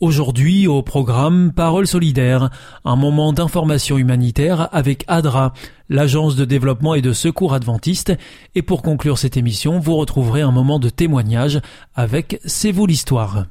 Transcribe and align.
Aujourd'hui 0.00 0.68
au 0.68 0.80
programme 0.82 1.50
Parole 1.52 1.88
solidaire, 1.88 2.50
un 2.84 2.94
moment 2.94 3.32
d'information 3.32 3.98
humanitaire 3.98 4.68
avec 4.70 5.04
ADRA, 5.08 5.52
l'agence 5.88 6.36
de 6.36 6.44
développement 6.44 6.94
et 6.94 7.02
de 7.02 7.12
secours 7.12 7.52
adventiste, 7.52 8.12
et 8.54 8.62
pour 8.62 8.82
conclure 8.82 9.18
cette 9.18 9.36
émission, 9.36 9.80
vous 9.80 9.96
retrouverez 9.96 10.40
un 10.40 10.52
moment 10.52 10.78
de 10.78 10.88
témoignage 10.88 11.60
avec 11.96 12.40
C'est 12.44 12.70
vous 12.70 12.86
l'histoire. 12.86 13.46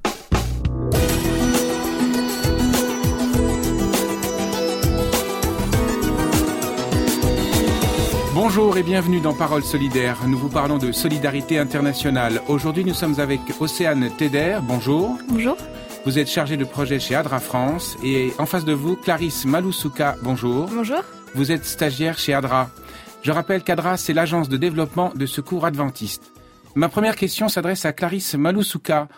Bonjour 8.34 8.78
et 8.78 8.84
bienvenue 8.84 9.20
dans 9.20 9.34
Parole 9.34 9.64
solidaire. 9.64 10.20
Nous 10.26 10.38
vous 10.38 10.48
parlons 10.48 10.78
de 10.78 10.94
solidarité 10.94 11.60
internationale. 11.60 12.42
Aujourd'hui, 12.48 12.86
nous 12.86 12.94
sommes 12.94 13.20
avec 13.20 13.42
Océane 13.60 14.10
Teder. 14.18 14.60
Bonjour. 14.64 15.18
Bonjour. 15.28 15.58
Vous 16.08 16.20
êtes 16.20 16.30
chargé 16.30 16.56
de 16.56 16.64
projet 16.64 17.02
chez 17.02 17.16
Adra 17.16 17.42
France 17.42 17.98
et 18.02 18.32
en 18.40 18.46
face 18.46 18.64
de 18.64 18.72
vous, 18.72 18.96
Clarisse 18.96 19.44
Maloussouka. 19.44 20.16
Bonjour. 20.22 20.70
Bonjour. 20.72 21.04
Vous 21.36 21.52
êtes 21.52 21.66
stagiaire 21.66 22.18
chez 22.18 22.34
Adra. 22.34 22.70
Je 23.24 23.32
rappelle 23.34 23.62
qu'Adra, 23.62 23.98
c'est 23.98 24.14
l'agence 24.14 24.48
de 24.48 24.56
développement 24.56 25.12
de 25.14 25.26
secours 25.26 25.66
adventiste. 25.66 26.32
Ma 26.76 26.88
première 26.88 27.18
question 27.18 27.50
s'adresse 27.50 27.84
à 27.84 27.92
Clarisse 27.92 28.36
Maloussouka. 28.36 29.10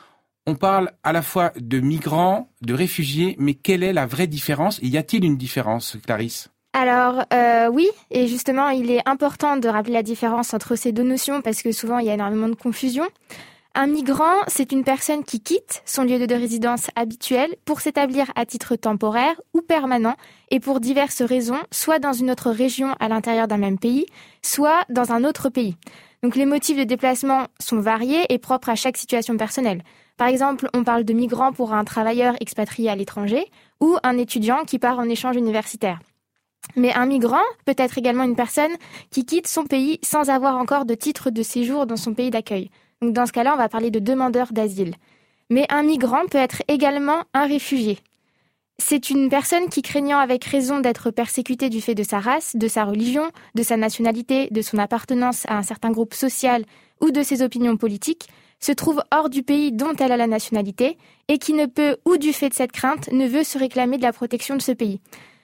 On 0.48 0.56
parle 0.56 0.92
à 1.04 1.14
la 1.14 1.22
fois 1.22 1.52
de 1.58 1.80
migrants, 1.80 2.50
de 2.64 2.74
réfugiés, 2.74 3.36
mais 3.38 3.54
quelle 3.54 3.84
est 3.84 3.94
la 3.94 4.08
vraie 4.08 4.26
différence? 4.26 4.80
Y 4.82 4.98
a-t-il 4.98 5.24
une 5.24 5.38
différence, 5.38 5.96
Clarisse? 6.04 6.50
Alors 6.74 7.24
euh, 7.32 7.68
oui, 7.72 7.88
et 8.10 8.28
justement, 8.28 8.70
il 8.70 8.90
est 8.90 9.08
important 9.08 9.58
de 9.58 9.70
rappeler 9.70 9.94
la 9.94 10.04
différence 10.04 10.56
entre 10.56 10.76
ces 10.76 10.92
deux 10.92 11.04
notions 11.04 11.44
parce 11.44 11.62
que 11.62 11.72
souvent 11.72 12.00
il 12.00 12.08
y 12.08 12.10
a 12.10 12.16
énormément 12.16 12.50
de 12.50 12.56
confusion. 12.56 13.06
Un 13.76 13.86
migrant, 13.86 14.34
c'est 14.48 14.72
une 14.72 14.84
personne 14.84 15.24
qui 15.24 15.42
quitte 15.42 15.84
son 15.86 16.04
lieu 16.04 16.26
de 16.26 16.34
résidence 16.34 16.88
habituel 16.96 17.56
pour 17.66 17.82
s'établir 17.82 18.32
à 18.36 18.46
titre 18.46 18.76
temporaire 18.76 19.40
ou 19.54 19.62
permanent 19.62 20.16
et 20.50 20.60
pour 20.60 20.80
diverses 20.80 21.22
raisons, 21.22 21.60
soit 21.72 22.00
dans 22.00 22.12
une 22.12 22.32
autre 22.32 22.50
région 22.50 22.96
à 23.00 23.08
l'intérieur 23.08 23.48
d'un 23.48 23.58
même 23.58 23.78
pays, 23.78 24.08
soit 24.42 24.84
dans 24.90 25.12
un 25.12 25.24
autre 25.24 25.50
pays. 25.50 25.76
Donc 26.24 26.36
les 26.36 26.48
motifs 26.48 26.78
de 26.78 26.84
déplacement 26.84 27.46
sont 27.60 27.80
variés 27.80 28.26
et 28.30 28.40
propres 28.40 28.70
à 28.70 28.76
chaque 28.76 28.98
situation 28.98 29.38
personnelle. 29.38 29.84
Par 30.18 30.28
exemple, 30.28 30.68
on 30.74 30.84
parle 30.84 31.06
de 31.06 31.14
migrants 31.14 31.54
pour 31.54 31.72
un 31.72 31.86
travailleur 31.86 32.36
expatrié 32.42 32.90
à 32.90 32.96
l'étranger 32.96 33.46
ou 33.80 33.98
un 34.04 34.18
étudiant 34.18 34.66
qui 34.66 34.80
part 34.80 35.00
en 35.00 35.08
échange 35.08 35.38
universitaire. 35.38 36.00
Mais 36.76 36.94
un 36.94 37.06
migrant 37.06 37.38
peut 37.66 37.76
être 37.78 37.98
également 38.00 38.24
une 38.24 38.36
personne 38.36 38.72
qui 39.12 39.26
quitte 39.26 39.48
son 39.48 39.64
pays 39.64 40.00
sans 40.04 40.30
avoir 40.30 40.58
encore 40.58 40.86
de 40.86 40.96
titre 40.96 41.30
de 41.30 41.44
séjour 41.44 41.86
dans 41.86 41.96
son 41.96 42.14
pays 42.14 42.32
d'accueil. 42.32 42.70
Donc 43.02 43.14
dans 43.14 43.26
ce 43.26 43.32
cas-là, 43.32 43.54
on 43.54 43.58
va 43.58 43.70
parler 43.70 43.92
de 43.92 44.00
demandeur 44.00 44.52
d'asile. 44.52 44.96
Mais 45.50 45.66
un 45.70 45.84
migrant 45.84 46.26
peut 46.30 46.38
être 46.38 46.62
également 46.68 47.24
un 47.34 47.48
réfugié. 47.48 48.00
C'est 48.78 49.10
une 49.10 49.30
personne 49.30 49.68
qui, 49.68 49.82
craignant 49.82 50.20
avec 50.20 50.46
raison 50.46 50.80
d'être 50.80 51.12
persécutée 51.12 51.70
du 51.70 51.82
fait 51.82 51.96
de 51.96 52.04
sa 52.04 52.20
race, 52.20 52.56
de 52.56 52.68
sa 52.68 52.86
religion, 52.86 53.30
de 53.56 53.64
sa 53.64 53.76
nationalité, 53.76 54.48
de 54.52 54.62
son 54.62 54.78
appartenance 54.78 55.46
à 55.48 55.58
un 55.58 55.64
certain 55.64 55.92
groupe 55.92 56.14
social 56.14 56.64
ou 57.02 57.12
de 57.12 57.22
ses 57.22 57.42
opinions 57.42 57.76
politiques, 57.76 58.30
se 58.60 58.72
trouve 58.72 59.04
hors 59.12 59.30
du 59.30 59.44
pays 59.44 59.72
dont 59.72 59.94
elle 60.00 60.12
a 60.12 60.18
la 60.18 60.28
nationalité 60.28 60.98
et 61.28 61.40
qui 61.40 61.54
ne 61.54 61.66
peut, 61.66 61.98
ou 62.06 62.18
du 62.18 62.32
fait 62.34 62.50
de 62.50 62.54
cette 62.54 62.72
crainte, 62.72 63.12
ne 63.12 63.28
veut 63.28 63.44
se 63.44 63.58
réclamer 63.58 63.98
de 63.98 64.04
la 64.04 64.14
protection 64.14 64.56
de 64.56 64.62
ce 64.62 64.72
pays. 64.72 65.02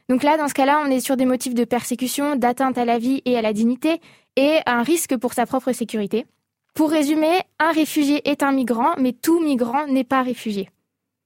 Donc 0.09 0.23
là, 0.23 0.37
dans 0.37 0.47
ce 0.47 0.53
cas-là, 0.53 0.81
on 0.85 0.91
est 0.91 0.99
sur 0.99 1.17
des 1.17 1.25
motifs 1.25 1.55
de 1.55 1.65
persécution, 1.65 2.35
d'atteinte 2.35 2.77
à 2.77 2.85
la 2.85 2.99
vie 2.99 3.21
et 3.25 3.37
à 3.37 3.41
la 3.41 3.53
dignité 3.53 3.99
et 4.35 4.59
un 4.65 4.83
risque 4.83 5.17
pour 5.17 5.33
sa 5.33 5.45
propre 5.45 5.71
sécurité. 5.71 6.25
Pour 6.75 6.91
résumer, 6.91 7.39
un 7.57 7.71
réfugié 7.71 8.29
est 8.29 8.43
un 8.43 8.51
migrant, 8.51 8.95
mais 8.99 9.13
tout 9.13 9.39
migrant 9.39 9.87
n'est 9.87 10.03
pas 10.03 10.21
réfugié. 10.23 10.69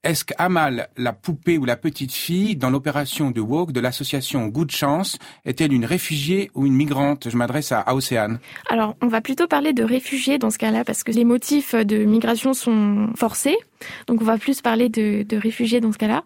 Est-ce 0.04 0.24
qu'Amal, 0.24 0.88
la 0.96 1.12
poupée 1.12 1.58
ou 1.58 1.64
la 1.64 1.76
petite 1.76 2.12
fille, 2.12 2.54
dans 2.54 2.70
l'opération 2.70 3.32
de 3.32 3.40
Walk 3.40 3.72
de 3.72 3.80
l'association 3.80 4.46
Good 4.46 4.70
Chance, 4.70 5.18
est-elle 5.44 5.72
une 5.72 5.84
réfugiée 5.84 6.52
ou 6.54 6.66
une 6.66 6.74
migrante? 6.74 7.28
Je 7.28 7.36
m'adresse 7.36 7.72
à, 7.72 7.92
Océane. 7.92 8.38
Alors, 8.68 8.94
on 9.02 9.08
va 9.08 9.20
plutôt 9.20 9.48
parler 9.48 9.72
de 9.72 9.82
réfugiés 9.82 10.38
dans 10.38 10.50
ce 10.50 10.58
cas-là, 10.58 10.84
parce 10.84 11.02
que 11.02 11.10
les 11.10 11.24
motifs 11.24 11.74
de 11.74 12.04
migration 12.04 12.54
sont 12.54 13.08
forcés. 13.16 13.56
Donc, 14.06 14.22
on 14.22 14.24
va 14.24 14.38
plus 14.38 14.60
parler 14.60 14.88
de, 14.88 15.24
de 15.24 15.36
réfugiés 15.36 15.80
dans 15.80 15.90
ce 15.90 15.98
cas-là. 15.98 16.22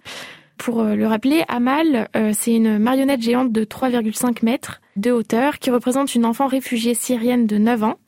Pour 0.58 0.80
euh, 0.80 0.94
le 0.96 1.06
rappeler, 1.06 1.44
Amal, 1.48 2.08
euh, 2.14 2.32
c'est 2.38 2.54
une 2.54 2.78
marionnette 2.78 3.22
géante 3.22 3.52
de 3.52 3.64
3,5 3.64 4.44
mètres 4.44 4.82
de 4.96 5.10
hauteur 5.12 5.58
qui 5.58 5.70
représente 5.70 6.14
une 6.14 6.26
enfant 6.26 6.46
réfugiée 6.46 6.94
syrienne 6.94 7.46
de 7.46 7.56
9 7.56 7.84
ans 7.84 7.98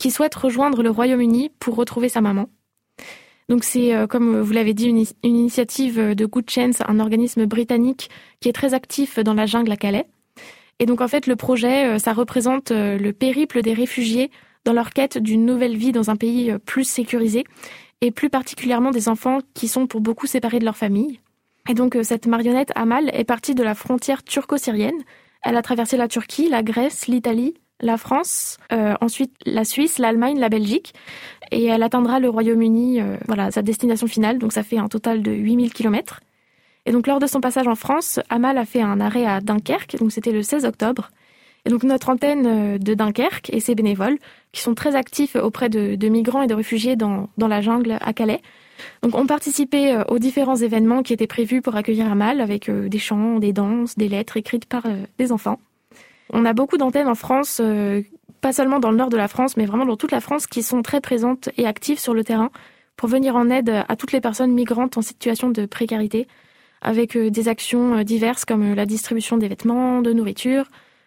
qui 0.00 0.10
souhaite 0.10 0.34
rejoindre 0.34 0.82
le 0.82 0.90
Royaume-Uni 0.90 1.50
pour 1.60 1.76
retrouver 1.76 2.08
sa 2.08 2.22
maman. 2.22 2.48
Donc 3.50 3.64
c'est, 3.64 3.94
euh, 3.94 4.06
comme 4.06 4.40
vous 4.40 4.52
l'avez 4.52 4.72
dit, 4.72 4.86
une, 4.86 5.04
initiative 5.22 6.14
de 6.14 6.26
Good 6.26 6.48
Chance, 6.48 6.82
un 6.88 6.98
organisme 6.98 7.44
britannique 7.44 8.08
qui 8.40 8.48
est 8.48 8.52
très 8.52 8.72
actif 8.72 9.18
dans 9.18 9.34
la 9.34 9.44
jungle 9.44 9.70
à 9.70 9.76
Calais. 9.76 10.06
Et 10.78 10.86
donc 10.86 11.02
en 11.02 11.08
fait, 11.08 11.26
le 11.26 11.36
projet, 11.36 11.86
euh, 11.86 11.98
ça 11.98 12.14
représente 12.14 12.70
euh, 12.70 12.96
le 12.96 13.12
périple 13.12 13.60
des 13.60 13.74
réfugiés 13.74 14.30
dans 14.64 14.72
leur 14.72 14.90
quête 14.90 15.18
d'une 15.18 15.44
nouvelle 15.44 15.76
vie 15.76 15.92
dans 15.92 16.10
un 16.10 16.16
pays 16.16 16.54
plus 16.64 16.84
sécurisé, 16.84 17.44
et 18.00 18.10
plus 18.10 18.30
particulièrement 18.30 18.92
des 18.92 19.08
enfants 19.08 19.40
qui 19.52 19.68
sont 19.68 19.86
pour 19.86 20.00
beaucoup 20.00 20.26
séparés 20.26 20.58
de 20.58 20.64
leur 20.64 20.76
famille. 20.76 21.20
Et 21.68 21.74
donc 21.74 21.96
cette 22.02 22.26
marionnette 22.26 22.72
Amal 22.74 23.10
est 23.12 23.24
partie 23.24 23.54
de 23.54 23.62
la 23.62 23.74
frontière 23.74 24.22
turco-syrienne. 24.22 25.02
Elle 25.42 25.56
a 25.56 25.62
traversé 25.62 25.98
la 25.98 26.08
Turquie, 26.08 26.48
la 26.48 26.62
Grèce, 26.62 27.06
l'Italie, 27.06 27.54
la 27.82 27.96
France, 27.96 28.58
euh, 28.72 28.94
ensuite 29.00 29.32
la 29.44 29.64
Suisse, 29.64 29.98
l'Allemagne, 29.98 30.38
la 30.38 30.48
Belgique, 30.48 30.94
et 31.50 31.64
elle 31.64 31.82
atteindra 31.82 32.20
le 32.20 32.28
Royaume-Uni, 32.28 33.00
euh, 33.00 33.16
voilà, 33.26 33.50
sa 33.50 33.62
destination 33.62 34.06
finale, 34.06 34.38
donc 34.38 34.52
ça 34.52 34.62
fait 34.62 34.78
un 34.78 34.88
total 34.88 35.22
de 35.22 35.32
8000 35.32 35.72
km. 35.72 36.20
Et 36.86 36.92
donc 36.92 37.06
lors 37.06 37.18
de 37.18 37.26
son 37.26 37.40
passage 37.40 37.68
en 37.68 37.74
France, 37.74 38.20
Amal 38.28 38.58
a 38.58 38.64
fait 38.64 38.82
un 38.82 39.00
arrêt 39.00 39.26
à 39.26 39.40
Dunkerque, 39.40 39.96
donc 39.98 40.12
c'était 40.12 40.32
le 40.32 40.42
16 40.42 40.64
octobre. 40.64 41.10
Et 41.66 41.70
donc 41.70 41.82
notre 41.82 42.08
antenne 42.08 42.46
euh, 42.46 42.78
de 42.78 42.94
Dunkerque 42.94 43.50
et 43.52 43.60
ses 43.60 43.74
bénévoles, 43.74 44.18
qui 44.52 44.62
sont 44.62 44.74
très 44.74 44.96
actifs 44.96 45.36
auprès 45.36 45.68
de, 45.68 46.08
migrants 46.08 46.42
et 46.42 46.46
de 46.46 46.54
réfugiés 46.54 46.96
dans, 46.96 47.28
dans 47.38 47.48
la 47.48 47.60
jungle 47.60 47.98
à 48.00 48.12
Calais, 48.12 48.40
donc 49.02 49.14
ont 49.14 49.26
participé 49.26 50.02
aux 50.08 50.18
différents 50.18 50.56
événements 50.56 51.02
qui 51.02 51.12
étaient 51.12 51.26
prévus 51.26 51.60
pour 51.60 51.76
accueillir 51.76 52.10
Amal, 52.10 52.40
avec 52.40 52.70
des 52.70 52.98
chants, 52.98 53.38
des 53.38 53.52
danses, 53.52 53.98
des 53.98 54.08
lettres 54.08 54.38
écrites 54.38 54.64
par 54.64 54.84
des 55.18 55.32
enfants. 55.32 55.58
On 56.32 56.44
a 56.44 56.52
beaucoup 56.52 56.76
d'antennes 56.76 57.08
en 57.08 57.14
France, 57.14 57.60
euh, 57.60 58.02
pas 58.40 58.52
seulement 58.52 58.78
dans 58.78 58.90
le 58.90 58.96
nord 58.96 59.10
de 59.10 59.16
la 59.16 59.28
France, 59.28 59.56
mais 59.56 59.66
vraiment 59.66 59.84
dans 59.84 59.96
toute 59.96 60.12
la 60.12 60.20
France, 60.20 60.46
qui 60.46 60.62
sont 60.62 60.82
très 60.82 61.00
présentes 61.00 61.48
et 61.56 61.66
actives 61.66 61.98
sur 61.98 62.14
le 62.14 62.22
terrain 62.24 62.50
pour 62.96 63.08
venir 63.08 63.34
en 63.34 63.50
aide 63.50 63.70
à 63.88 63.96
toutes 63.96 64.12
les 64.12 64.20
personnes 64.20 64.52
migrantes 64.52 64.96
en 64.96 65.02
situation 65.02 65.50
de 65.50 65.66
précarité, 65.66 66.28
avec 66.82 67.16
euh, 67.16 67.30
des 67.30 67.48
actions 67.48 67.98
euh, 67.98 68.02
diverses 68.04 68.44
comme 68.44 68.74
la 68.74 68.86
distribution 68.86 69.38
des 69.38 69.48
vêtements, 69.48 70.02
de 70.02 70.12
nourriture, 70.12 70.66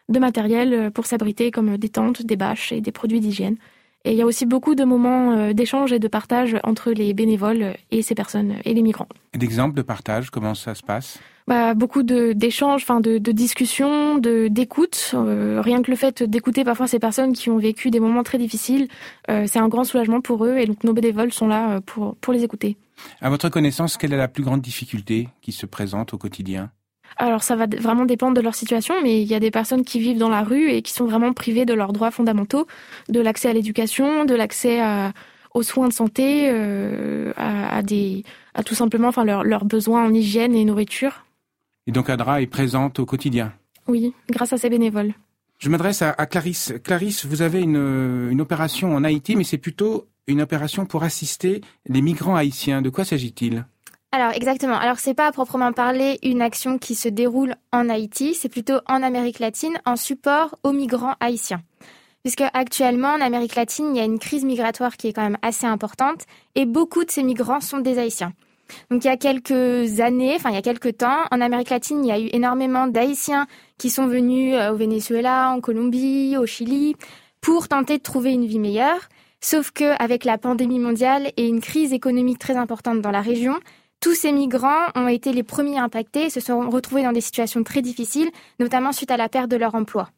de 0.10 0.20
matériel 0.20 0.92
pour 0.92 1.06
s'abriter 1.06 1.50
comme 1.52 1.78
des 1.78 1.90
tentes, 1.90 2.26
des 2.26 2.36
bâches 2.36 2.74
et 2.74 2.82
des 2.82 2.92
produits 2.92 3.22
d'hygiène. 3.22 3.56
Et 4.06 4.12
il 4.12 4.18
y 4.18 4.22
a 4.22 4.26
aussi 4.26 4.46
beaucoup 4.46 4.76
de 4.76 4.84
moments 4.84 5.54
d'échange 5.54 5.94
et 5.94 6.00
de 6.00 6.08
partage 6.08 6.58
entre 6.64 6.92
les 6.92 7.14
bénévoles 7.14 7.76
et 7.92 8.02
ces 8.02 8.16
personnes 8.16 8.56
et 8.66 8.74
les 8.74 8.82
migrants. 8.82 9.08
D'exemples 9.34 9.76
de 9.76 9.82
partage, 9.82 10.30
comment 10.30 10.56
ça 10.56 10.76
se 10.76 10.84
passe? 10.84 11.20
Bah, 11.48 11.74
beaucoup 11.74 12.04
d'échanges, 12.04 12.84
enfin 12.84 13.02
de, 13.02 13.18
de, 13.18 13.32
discussions, 13.34 14.18
de 14.18 14.48
d'écoute. 14.48 15.12
Euh, 15.14 15.62
rien 15.62 15.82
que 15.82 15.92
le 15.92 15.98
fait 15.98 16.24
d'écouter 16.24 16.64
parfois 16.64 16.88
ces 16.88 17.00
personnes 17.00 17.34
qui 17.34 17.50
ont 17.50 17.58
vécu 17.58 17.92
des 17.92 18.00
moments 18.00 18.24
très 18.24 18.38
difficiles, 18.38 18.88
euh, 19.30 19.46
c'est 19.48 19.60
un 19.60 19.68
grand 19.68 19.84
soulagement 19.84 20.22
pour 20.22 20.46
eux 20.46 20.58
et 20.58 20.66
donc 20.66 20.84
nos 20.86 20.94
bénévoles 20.94 21.34
sont 21.34 21.48
là 21.48 21.72
euh, 21.72 21.82
pour 21.82 22.16
pour 22.18 22.32
les 22.32 22.44
écouter. 22.44 22.78
À 23.20 23.30
votre 23.30 23.50
connaissance, 23.50 23.98
quelle 23.98 24.14
est 24.14 24.18
la 24.18 24.30
plus 24.30 24.44
grande 24.44 24.62
difficulté 24.62 25.28
qui 25.42 25.52
se 25.52 25.66
présente 25.66 26.14
au 26.14 26.18
quotidien? 26.18 26.72
Alors 27.18 27.44
ça 27.44 27.56
va 27.56 27.66
vraiment 27.68 28.06
dépendre 28.06 28.36
de 28.36 28.42
leur 28.42 28.56
situation, 28.56 28.96
mais 29.04 29.22
il 29.22 29.28
y 29.28 29.36
a 29.36 29.40
des 29.40 29.52
personnes 29.52 29.84
qui 29.84 30.00
vivent 30.00 30.18
dans 30.18 30.30
la 30.30 30.44
rue 30.44 30.70
et 30.70 30.82
qui 30.82 30.92
sont 30.94 31.06
vraiment 31.06 31.34
privées 31.34 31.66
de 31.66 31.74
leurs 31.74 31.94
droits 31.94 32.12
fondamentaux, 32.12 32.68
de 33.10 33.20
l'accès 33.20 33.50
à 33.50 33.54
l'éducation, 33.54 34.26
de 34.26 34.36
l'accès 34.36 34.82
aux 35.54 35.64
soins 35.64 35.88
de 35.88 35.94
santé, 35.94 36.50
à, 37.38 37.76
à, 37.76 37.82
des, 37.84 38.24
à 38.54 38.64
tout 38.64 38.76
simplement 38.76 39.10
enfin 39.10 39.24
leurs 39.26 39.66
besoins 39.66 40.06
en 40.06 40.14
hygiène 40.14 40.56
et 40.56 40.66
nourriture. 40.66 41.26
Et 41.88 41.92
donc 41.92 42.10
Adra 42.10 42.42
est 42.42 42.48
présente 42.48 43.00
au 43.00 43.06
quotidien. 43.06 43.54
Oui, 43.88 44.14
grâce 44.30 44.54
à 44.54 44.58
ses 44.58 44.70
bénévoles. 44.70 45.14
Je 45.60 45.70
m'adresse 45.70 46.02
à, 46.02 46.14
Clarisse. 46.26 46.74
Clarisse, 46.84 47.26
vous 47.26 47.42
avez 47.42 47.62
une, 47.62 48.30
une 48.32 48.42
opération 48.42 48.96
en 48.96 49.04
Haïti, 49.04 49.36
mais 49.36 49.44
c'est 49.44 49.58
plutôt 49.58 50.08
une 50.28 50.42
opération 50.42 50.86
pour 50.86 51.04
assister 51.04 51.62
les 51.88 52.02
migrants 52.02 52.36
haïtiens. 52.36 52.82
De 52.82 52.90
quoi 52.90 53.06
s'agit-il? 53.06 53.66
Alors 54.14 54.32
exactement. 54.34 54.78
Alors 54.78 55.00
c'est 55.00 55.16
pas 55.16 55.26
à 55.26 55.32
proprement 55.32 55.74
parler 55.74 56.20
une 56.22 56.44
action 56.44 56.78
qui 56.78 56.94
se 56.94 57.10
déroule 57.10 57.56
en 57.72 57.90
Haïti, 57.90 58.36
c'est 58.36 58.48
plutôt 58.48 58.78
en 58.88 59.02
Amérique 59.02 59.40
latine 59.40 59.80
en 59.86 59.96
support 59.96 60.56
aux 60.62 60.72
migrants 60.72 61.16
haïtiens. 61.20 61.64
Puisque 62.22 62.44
actuellement 62.54 63.10
en 63.10 63.22
Amérique 63.22 63.56
latine, 63.56 63.88
il 63.90 63.98
y 63.98 64.02
a 64.02 64.06
une 64.06 64.20
crise 64.20 64.46
migratoire 64.46 64.98
qui 64.98 65.08
est 65.08 65.14
quand 65.14 65.24
même 65.24 65.40
assez 65.42 65.66
importante 65.66 66.26
et 66.54 66.68
beaucoup 66.68 67.04
de 67.04 67.10
ces 67.10 67.24
migrants 67.24 67.60
sont 67.60 67.80
des 67.80 67.98
haïtiens. 67.98 68.34
Donc 68.92 69.04
il 69.04 69.08
y 69.08 69.12
a 69.12 69.18
quelques 69.18 70.00
années, 70.00 70.36
enfin 70.36 70.52
il 70.52 70.56
y 70.56 70.60
a 70.60 70.62
quelques 70.62 70.98
temps, 70.98 71.24
en 71.32 71.42
Amérique 71.42 71.72
latine, 71.72 72.06
il 72.06 72.08
y 72.08 72.12
a 72.12 72.20
eu 72.20 72.30
énormément 72.34 72.86
d'haïtiens 72.86 73.48
qui 73.80 73.90
sont 73.90 74.06
venus 74.06 74.54
euh, 74.54 74.74
au 74.74 74.76
Venezuela, 74.76 75.50
en 75.50 75.60
Colombie, 75.60 76.38
au 76.38 76.46
Chili 76.46 76.96
pour 77.42 77.68
tenter 77.68 77.98
de 77.98 78.04
trouver 78.04 78.32
une 78.32 78.46
vie 78.46 78.60
meilleure. 78.60 79.10
Sauf 79.42 79.72
que 79.72 80.02
avec 80.02 80.24
la 80.24 80.38
pandémie 80.38 80.80
mondiale 80.80 81.32
et 81.36 81.48
une 81.48 81.60
crise 81.60 81.92
économique 81.92 82.40
très 82.40 82.56
importante 82.56 83.02
dans 83.02 83.12
la 83.12 83.20
région, 83.20 83.60
tous 84.04 84.16
ces 84.16 84.34
migrants 84.34 84.90
ont 84.96 85.08
été 85.08 85.32
les 85.32 85.44
premiers 85.44 85.78
impactés 85.78 86.26
et 86.26 86.30
se 86.30 86.42
sont 86.42 86.70
retrouvés 86.70 87.04
dans 87.04 87.14
des 87.14 87.22
situations 87.22 87.64
très 87.64 87.82
difficiles, 87.82 88.30
notamment 88.60 88.92
suite 88.92 89.12
à 89.12 89.18
la 89.18 89.30
perte 89.30 89.50
de 89.50 89.56
leur 89.56 89.76
emploi. 89.76 90.10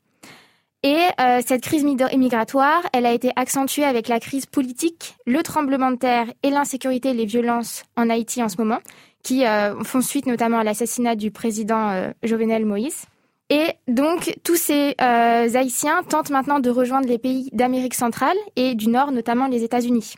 Et 0.81 0.97
euh, 1.21 1.41
cette 1.45 1.61
crise 1.61 1.83
migratoire, 1.83 2.81
elle 2.93 3.05
a 3.05 3.13
été 3.13 3.31
accentuée 3.35 3.83
avec 3.83 4.07
la 4.07 4.19
crise 4.19 4.47
politique, 4.47 5.17
le 5.27 5.43
tremblement 5.43 5.91
de 5.91 5.97
terre 5.97 6.25
et 6.41 6.49
l'insécurité 6.49 7.09
et 7.09 7.13
les 7.13 7.27
violences 7.27 7.83
en 7.95 8.09
Haïti 8.09 8.41
en 8.41 8.49
ce 8.49 8.57
moment, 8.57 8.79
qui 9.21 9.45
euh, 9.45 9.79
font 9.83 10.01
suite 10.01 10.25
notamment 10.25 10.57
à 10.57 10.63
l'assassinat 10.63 11.15
du 11.15 11.29
président 11.29 11.91
euh, 11.91 12.09
Jovenel 12.23 12.65
Moïse. 12.65 13.05
Et 13.51 13.67
donc, 13.87 14.33
tous 14.43 14.55
ces 14.55 14.95
Haïtiens 14.97 16.01
tentent 16.09 16.31
maintenant 16.31 16.59
de 16.59 16.71
rejoindre 16.71 17.07
les 17.07 17.19
pays 17.19 17.51
d'Amérique 17.53 17.93
centrale 17.93 18.37
et 18.55 18.73
du 18.73 18.87
Nord, 18.87 19.11
notamment 19.11 19.45
les 19.45 19.63
États-Unis. 19.63 20.15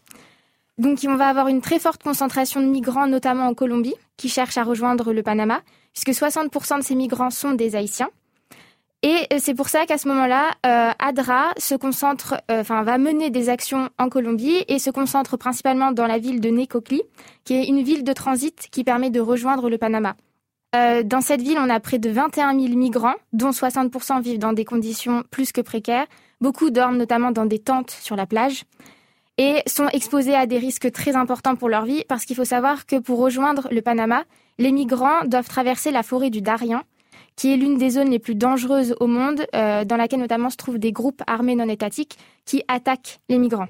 Donc 0.78 1.00
on 1.08 1.16
va 1.16 1.28
avoir 1.28 1.48
une 1.48 1.62
très 1.62 1.80
forte 1.80 2.04
concentration 2.04 2.62
de 2.62 2.68
migrants, 2.68 3.08
notamment 3.08 3.48
en 3.48 3.54
Colombie, 3.56 3.96
qui 4.16 4.30
cherchent 4.30 4.58
à 4.58 4.64
rejoindre 4.64 5.12
le 5.12 5.24
Panama, 5.24 5.62
puisque 5.94 6.10
60% 6.10 6.80
de 6.80 6.84
ces 6.84 6.96
migrants 6.96 7.32
sont 7.32 7.54
des 7.54 7.76
Haïtiens. 7.76 8.10
Et 9.04 9.28
euh, 9.32 9.38
c'est 9.40 9.54
pour 9.54 9.70
ça 9.70 9.86
qu'à 9.86 9.98
ce 9.98 10.08
moment-là, 10.08 10.52
euh, 10.66 10.92
ADRA 11.00 11.54
se 11.58 11.76
concentre, 11.76 12.36
euh, 12.50 12.64
va 12.64 12.98
mener 12.98 13.30
des 13.30 13.50
actions 13.50 13.90
en 14.00 14.10
Colombie 14.10 14.64
et 14.68 14.80
se 14.80 14.90
concentre 14.90 15.38
principalement 15.38 15.92
dans 15.92 16.08
la 16.08 16.18
ville 16.18 16.42
de 16.42 16.50
Necoclí, 16.50 17.02
qui 17.44 17.54
est 17.54 17.68
une 17.68 17.84
ville 17.84 18.04
de 18.04 18.14
transit 18.14 18.68
qui 18.72 18.84
permet 18.84 19.10
de 19.10 19.20
rejoindre 19.20 19.70
le 19.70 19.78
Panama. 19.78 20.16
dans 21.06 21.22
cette 21.22 21.42
ville, 21.42 21.58
on 21.60 21.70
a 21.70 21.80
près 21.80 21.98
de 21.98 22.10
21 22.10 22.60
000 22.60 22.76
migrants, 22.76 23.16
dont 23.34 23.50
60% 23.50 24.22
vivent 24.22 24.38
dans 24.38 24.54
des 24.54 24.66
conditions 24.66 25.24
plus 25.32 25.52
que 25.52 25.62
précaires. 25.62 26.06
Beaucoup 26.40 26.70
dorment 26.70 26.98
notamment 26.98 27.32
dans 27.32 27.48
des 27.48 27.58
tentes 27.58 27.90
sur 27.90 28.16
la 28.16 28.28
plage 28.28 28.64
et 29.38 29.62
sont 29.68 29.88
exposés 29.89 30.36
à 30.36 30.45
des 30.45 30.57
risques 30.57 30.92
très 30.92 31.16
importants 31.16 31.56
pour 31.56 31.69
leur 31.69 31.86
vie 31.86 32.04
parce 32.07 32.25
qu'il 32.25 32.36
faut 32.36 32.45
savoir 32.45 32.86
que 32.86 32.98
pour 32.98 33.19
rejoindre 33.19 33.68
le 33.72 33.81
Panama, 33.81 34.24
les 34.57 34.72
migrants 34.72 35.25
doivent 35.25 35.48
traverser 35.48 35.92
la 35.92 36.04
forêt 36.04 36.30
du 36.30 36.42
Darien, 36.42 36.84
qui 37.36 37.54
est 37.54 37.57
l'une 37.57 37.78
des 37.78 37.92
zones 37.92 38.10
les 38.10 38.19
plus 38.19 38.36
dangereuses 38.36 38.95
au 39.00 39.07
monde, 39.07 39.45
euh, 39.56 39.86
dans 39.86 39.95
laquelle 39.95 40.19
notamment 40.19 40.50
se 40.50 40.57
trouvent 40.57 40.80
des 40.80 40.92
groupes 40.92 41.22
armés 41.28 41.56
non 41.56 41.69
étatiques 41.69 42.18
qui 42.45 42.63
attaquent 42.68 43.19
les 43.30 43.38
migrants. 43.38 43.68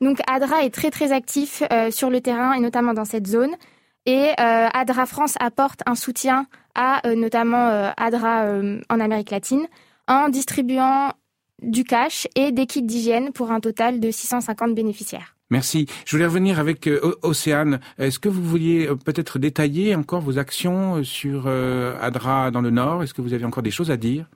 Donc 0.00 0.18
ADRA 0.26 0.64
est 0.64 0.74
très 0.74 0.90
très 0.90 1.12
actif 1.12 1.62
euh, 1.72 1.90
sur 1.90 2.10
le 2.10 2.20
terrain 2.20 2.52
et 2.52 2.60
notamment 2.60 2.92
dans 2.92 3.04
cette 3.04 3.26
zone. 3.26 3.54
Et 4.06 4.30
euh, 4.40 4.68
ADRA 4.72 5.06
France 5.06 5.34
apporte 5.40 5.80
un 5.86 5.94
soutien 5.94 6.46
à 6.74 7.00
notamment 7.14 7.92
ADRA 7.96 8.44
en 8.90 9.00
Amérique 9.00 9.30
latine 9.30 9.66
en 10.06 10.28
distribuant 10.28 11.10
du 11.62 11.84
cash 11.84 12.28
et 12.34 12.52
des 12.52 12.66
kits 12.66 12.82
d'hygiène 12.82 13.32
pour 13.32 13.50
un 13.50 13.60
total 13.60 14.00
de 14.00 14.10
650 14.10 14.74
bénéficiaires. 14.74 15.36
Merci. 15.50 15.86
Je 16.04 16.10
voulais 16.10 16.26
revenir 16.26 16.58
avec 16.58 16.88
euh, 16.88 17.14
Océane. 17.22 17.78
Est-ce 17.98 18.18
que 18.18 18.28
vous 18.28 18.42
vouliez 18.42 18.88
euh, 18.88 18.96
peut-être 18.96 19.38
détailler 19.38 19.94
encore 19.94 20.20
vos 20.20 20.38
actions 20.38 20.96
euh, 20.96 21.02
sur 21.04 21.46
ADRA 21.46 22.50
dans 22.50 22.60
le 22.60 22.70
Nord? 22.70 23.02
Est-ce 23.02 23.14
que 23.14 23.22
vous 23.22 23.32
avez 23.32 23.44
encore 23.44 23.62
des 23.62 23.70
choses 23.70 23.90
à 23.90 23.96
dire? 23.96 24.26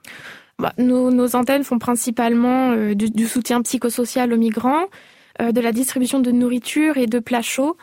Bah, 0.60 0.72
nos, 0.78 1.34
antennes 1.34 1.64
font 1.64 1.78
principalement 1.78 2.76
du, 2.94 3.26
soutien 3.26 3.62
psychosocial 3.62 4.32
aux 4.32 4.36
migrants, 4.36 4.84
de 5.40 5.58
la 5.58 5.72
distribution 5.72 6.20
de 6.20 6.30
nourriture 6.30 6.98
et 6.98 7.06
de 7.06 7.18
plats 7.18 7.40
chauds, 7.40 7.78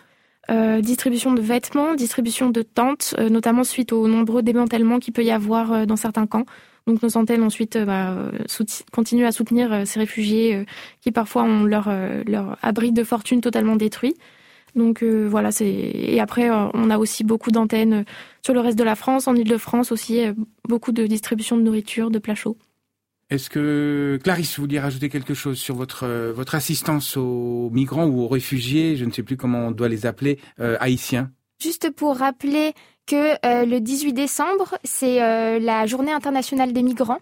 distribution 0.81 1.33
de 1.33 1.41
vêtements, 1.41 1.95
distribution 1.95 2.51
de 2.51 2.61
tentes, 2.61 3.15
notamment 3.31 3.63
suite 3.63 3.93
aux 3.93 4.07
nombreux 4.07 4.43
démantèlements 4.43 4.99
qu'il 4.99 5.11
peut 5.11 5.23
y 5.23 5.31
avoir 5.31 5.87
dans 5.87 5.95
certains 5.95 6.27
camps. 6.27 6.45
Donc 6.87 7.03
nos 7.03 7.17
antennes 7.17 7.43
ensuite 7.43 7.75
euh, 7.75 7.85
bah, 7.85 8.15
continuent 8.93 9.25
à 9.25 9.33
soutenir 9.33 9.71
euh, 9.73 9.85
ces 9.85 9.99
réfugiés 9.99 10.55
euh, 10.55 10.63
qui 11.01 11.11
parfois 11.11 11.43
ont 11.43 11.63
leur, 11.63 11.91
leur 12.25 12.57
abri 12.61 12.93
de 12.93 13.03
fortune 13.03 13.41
totalement 13.41 13.75
détruit. 13.75 14.15
Donc 14.75 15.01
voilà, 15.03 15.51
c'est 15.51 15.65
et 15.65 16.19
après 16.19 16.51
on 16.51 16.91
a 16.91 16.99
aussi 16.99 17.23
beaucoup 17.23 17.49
d'antennes 17.49 18.05
sur 18.43 18.53
le 18.53 18.59
reste 18.59 18.77
de 18.77 18.83
la 18.83 18.95
France, 18.95 19.27
en 19.27 19.33
Île-de-France 19.33 19.91
aussi, 19.91 20.21
beaucoup 20.67 20.91
de 20.91 21.07
distribution 21.07 21.57
de 21.57 21.63
nourriture, 21.63 22.11
de 22.11 22.19
plats 22.19 22.35
chauds. 22.35 22.57
Est-ce 23.31 23.49
que 23.49 24.19
Clarisse, 24.23 24.57
vous 24.57 24.63
vouliez 24.63 24.79
rajouter 24.79 25.09
quelque 25.09 25.33
chose 25.33 25.57
sur 25.57 25.73
votre 25.73 26.05
votre 26.31 26.53
assistance 26.53 27.17
aux 27.17 27.71
migrants 27.71 28.05
ou 28.05 28.21
aux 28.21 28.27
réfugiés, 28.27 28.97
je 28.97 29.05
ne 29.05 29.11
sais 29.11 29.23
plus 29.23 29.35
comment 29.35 29.67
on 29.67 29.71
doit 29.71 29.89
les 29.89 30.05
appeler, 30.05 30.37
haïtiens 30.59 31.31
Juste 31.59 31.89
pour 31.89 32.17
rappeler 32.17 32.73
que 33.07 33.33
euh, 33.45 33.65
le 33.65 33.79
18 33.79 34.13
décembre, 34.13 34.77
c'est 34.83 35.23
euh, 35.23 35.59
la 35.59 35.87
journée 35.87 36.11
internationale 36.11 36.73
des 36.73 36.83
migrants. 36.83 37.19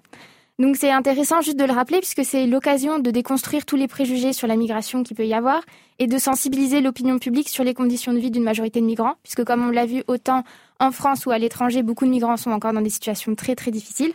Donc 0.57 0.77
c'est 0.77 0.91
intéressant 0.91 1.41
juste 1.41 1.59
de 1.59 1.65
le 1.65 1.73
rappeler 1.73 1.99
puisque 1.99 2.23
c'est 2.23 2.47
l'occasion 2.47 2.99
de 2.99 3.11
déconstruire 3.11 3.65
tous 3.65 3.75
les 3.75 3.89
préjugés 3.89 4.31
sur 4.31 4.47
la 4.47 4.55
migration 4.55 5.03
qu'il 5.03 5.17
peut 5.17 5.25
y 5.25 5.33
avoir 5.33 5.61
et 5.99 6.07
de 6.07 6.17
sensibiliser 6.17 6.79
l'opinion 6.79 7.19
publique 7.19 7.49
sur 7.49 7.65
les 7.65 7.73
conditions 7.73 8.13
de 8.13 8.19
vie 8.19 8.31
d'une 8.31 8.43
majorité 8.43 8.79
de 8.79 8.85
migrants 8.85 9.15
puisque 9.21 9.43
comme 9.43 9.67
on 9.67 9.69
l'a 9.69 9.85
vu 9.85 10.03
autant 10.07 10.43
en 10.79 10.91
France 10.91 11.25
ou 11.25 11.31
à 11.31 11.37
l'étranger, 11.37 11.83
beaucoup 11.83 12.05
de 12.05 12.09
migrants 12.09 12.37
sont 12.37 12.51
encore 12.51 12.71
dans 12.71 12.81
des 12.81 12.89
situations 12.89 13.35
très 13.35 13.55
très 13.55 13.71
difficiles. 13.71 14.13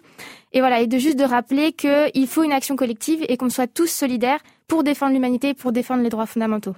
Et 0.52 0.60
voilà, 0.60 0.80
et 0.80 0.86
de 0.86 0.98
juste 0.98 1.18
de 1.18 1.24
rappeler 1.24 1.72
qu'il 1.72 2.26
faut 2.26 2.42
une 2.42 2.52
action 2.52 2.74
collective 2.74 3.24
et 3.28 3.36
qu'on 3.36 3.50
soit 3.50 3.66
tous 3.66 3.90
solidaires 3.90 4.40
pour 4.66 4.82
défendre 4.82 5.12
l'humanité, 5.12 5.52
pour 5.52 5.72
défendre 5.72 6.02
les 6.02 6.10
droits 6.10 6.26
fondamentaux. 6.26 6.74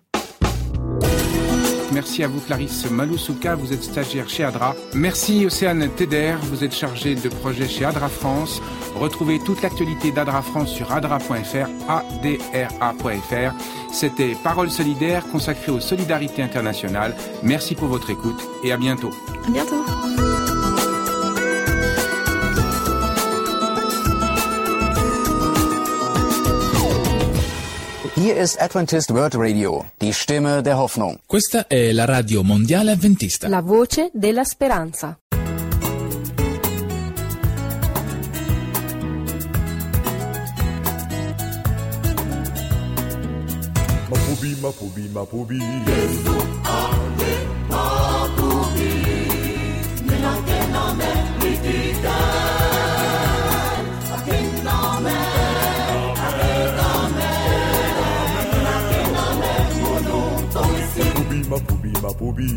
Merci 1.93 2.25
à 2.25 2.29
vous 2.29 2.41
Clarisse 2.41 2.91
Maloussouka, 2.91 3.55
vous 3.55 3.73
êtes 3.73 3.83
stagiaire 3.83 4.29
chez 4.29 4.45
ADRA. 4.45 4.75
Merci 4.95 5.45
Océane 5.47 5.89
Teder, 5.97 6.37
vous 6.43 6.65
êtes 6.65 6.75
chargée 6.75 7.15
de 7.15 7.29
projet 7.29 7.69
chez 7.69 7.85
ADRA 7.85 8.09
France. 8.09 8.61
Retrouvez 8.95 9.39
toute 9.39 9.63
l'actualité 9.63 10.13
d'ADRA 10.13 10.43
France 10.43 10.71
sur 10.71 10.93
adra.fr, 10.93 11.69
adra.fr. 11.89 13.55
C'était 13.93 14.37
Parole 14.43 14.71
solidaire 14.71 15.27
consacrée 15.29 15.73
aux 15.73 15.81
solidarités 15.81 16.43
internationales. 16.43 17.15
Merci 17.43 17.75
pour 17.75 17.89
votre 17.89 18.11
écoute 18.11 18.41
et 18.65 18.73
à 18.73 18.77
bientôt. 18.77 19.11
À 19.47 19.51
bientôt. 19.51 19.85
Hier 28.15 28.37
ist 28.37 28.61
Adventist 28.61 29.11
World 29.11 29.35
Radio, 29.37 29.87
die 30.03 30.13
Stimme 30.13 30.63
der 30.63 30.77
Hoffnung. 30.77 31.19
Questa 31.27 31.67
è 31.67 31.93
la 31.93 32.05
radio 32.05 32.43
mondiale 32.43 32.91
adventista. 32.93 33.49
La 33.49 33.63
voce 33.63 34.11
della 34.13 34.45
speranza. 34.45 35.19
Mapubi, 44.11 44.57
Mapubi, 44.61 45.09
Mapubi. 45.11 45.59
Gesù, 45.87 46.62
pour 62.15 62.33
bien. 62.33 62.49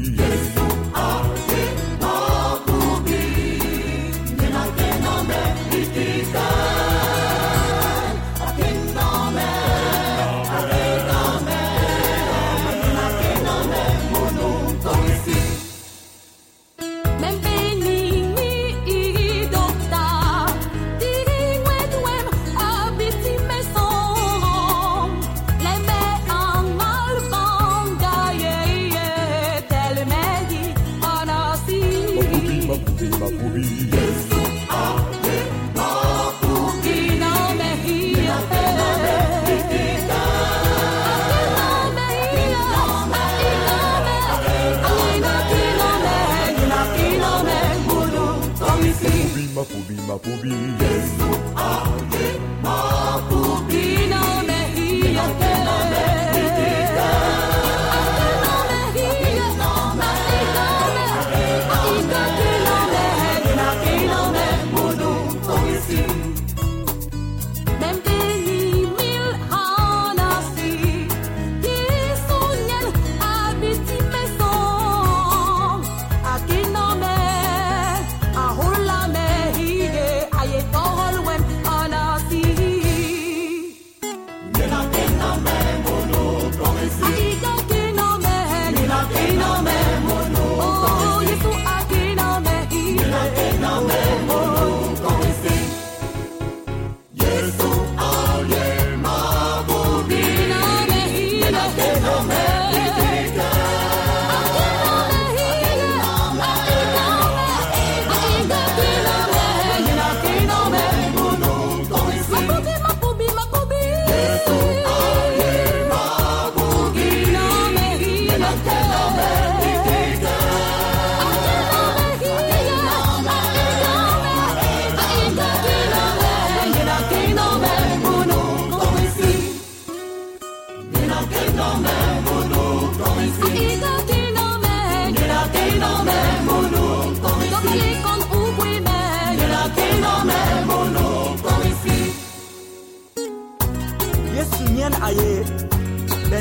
mapubili 50.08 50.56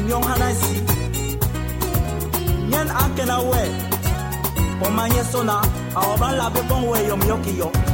and 0.04 0.10
young 0.10 0.22
Hanasi. 0.22 0.74
Yan 2.70 2.88
Akena 2.88 3.38
way. 3.50 3.68
Omanye 4.82 5.22
Sona, 5.24 5.62
our 5.96 6.18
brand 6.18 6.38
labe 6.38 6.68
bon 6.68 6.86
way 6.86 7.06
yom 7.06 7.20
yoki 7.20 7.56
yo. 7.58 7.93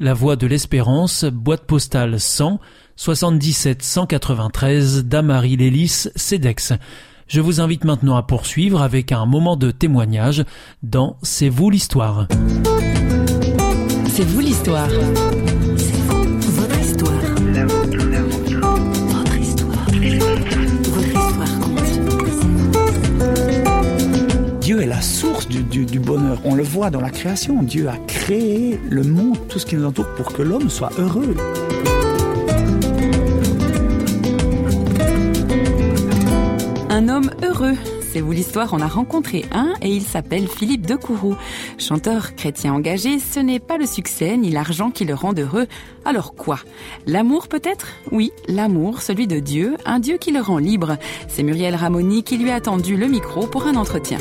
la 0.00 0.14
Voix 0.14 0.34
de 0.34 0.46
l'Espérance, 0.46 1.24
boîte 1.24 1.66
postale 1.66 2.18
100 2.18 2.58
77 2.96 3.82
193 3.82 5.04
Damary 5.04 5.56
Lélis, 5.56 6.08
CEDEX. 6.16 6.72
Je 7.28 7.40
vous 7.40 7.60
invite 7.60 7.84
maintenant 7.84 8.16
à 8.16 8.22
poursuivre 8.22 8.82
avec 8.82 9.12
un 9.12 9.26
moment 9.26 9.56
de 9.56 9.70
témoignage 9.70 10.44
dans 10.82 11.16
C'est 11.22 11.50
vous 11.50 11.70
l'histoire. 11.70 12.26
C'est 14.08 14.24
vous 14.24 14.40
l'histoire. 14.40 14.88
Du, 25.84 25.98
bonheur. 25.98 26.40
On 26.44 26.54
le 26.54 26.62
voit 26.62 26.90
dans 26.90 27.00
la 27.00 27.10
création. 27.10 27.62
Dieu 27.62 27.88
a 27.88 27.96
créé 28.06 28.78
le 28.88 29.02
monde, 29.02 29.38
tout 29.48 29.58
ce 29.58 29.66
qui 29.66 29.76
nous 29.76 29.84
entoure, 29.84 30.08
pour 30.16 30.32
que 30.32 30.42
l'homme 30.42 30.70
soit 30.70 30.90
heureux. 30.98 31.34
Un 36.88 37.08
homme 37.08 37.30
heureux. 37.42 37.76
C'est 38.12 38.20
vous 38.20 38.32
l'histoire, 38.32 38.70
on 38.72 38.80
a 38.80 38.88
rencontré 38.88 39.44
un 39.52 39.72
et 39.82 39.88
il 39.88 40.02
s'appelle 40.02 40.48
Philippe 40.48 40.84
de 40.84 40.96
Courroux. 40.96 41.36
Chanteur 41.78 42.34
chrétien 42.34 42.74
engagé, 42.74 43.20
ce 43.20 43.38
n'est 43.38 43.60
pas 43.60 43.78
le 43.78 43.86
succès 43.86 44.36
ni 44.36 44.50
l'argent 44.50 44.90
qui 44.90 45.04
le 45.04 45.14
rend 45.14 45.32
heureux. 45.32 45.68
Alors 46.04 46.34
quoi? 46.34 46.58
L'amour 47.06 47.46
peut-être? 47.46 47.86
Oui, 48.10 48.32
l'amour, 48.48 49.00
celui 49.00 49.28
de 49.28 49.38
Dieu, 49.38 49.76
un 49.86 50.00
Dieu 50.00 50.18
qui 50.18 50.32
le 50.32 50.40
rend 50.40 50.58
libre. 50.58 50.96
C'est 51.28 51.44
Muriel 51.44 51.76
Ramoni 51.76 52.24
qui 52.24 52.36
lui 52.36 52.50
a 52.50 52.60
tendu 52.60 52.96
le 52.96 53.06
micro 53.06 53.46
pour 53.46 53.68
un 53.68 53.76
entretien. 53.76 54.18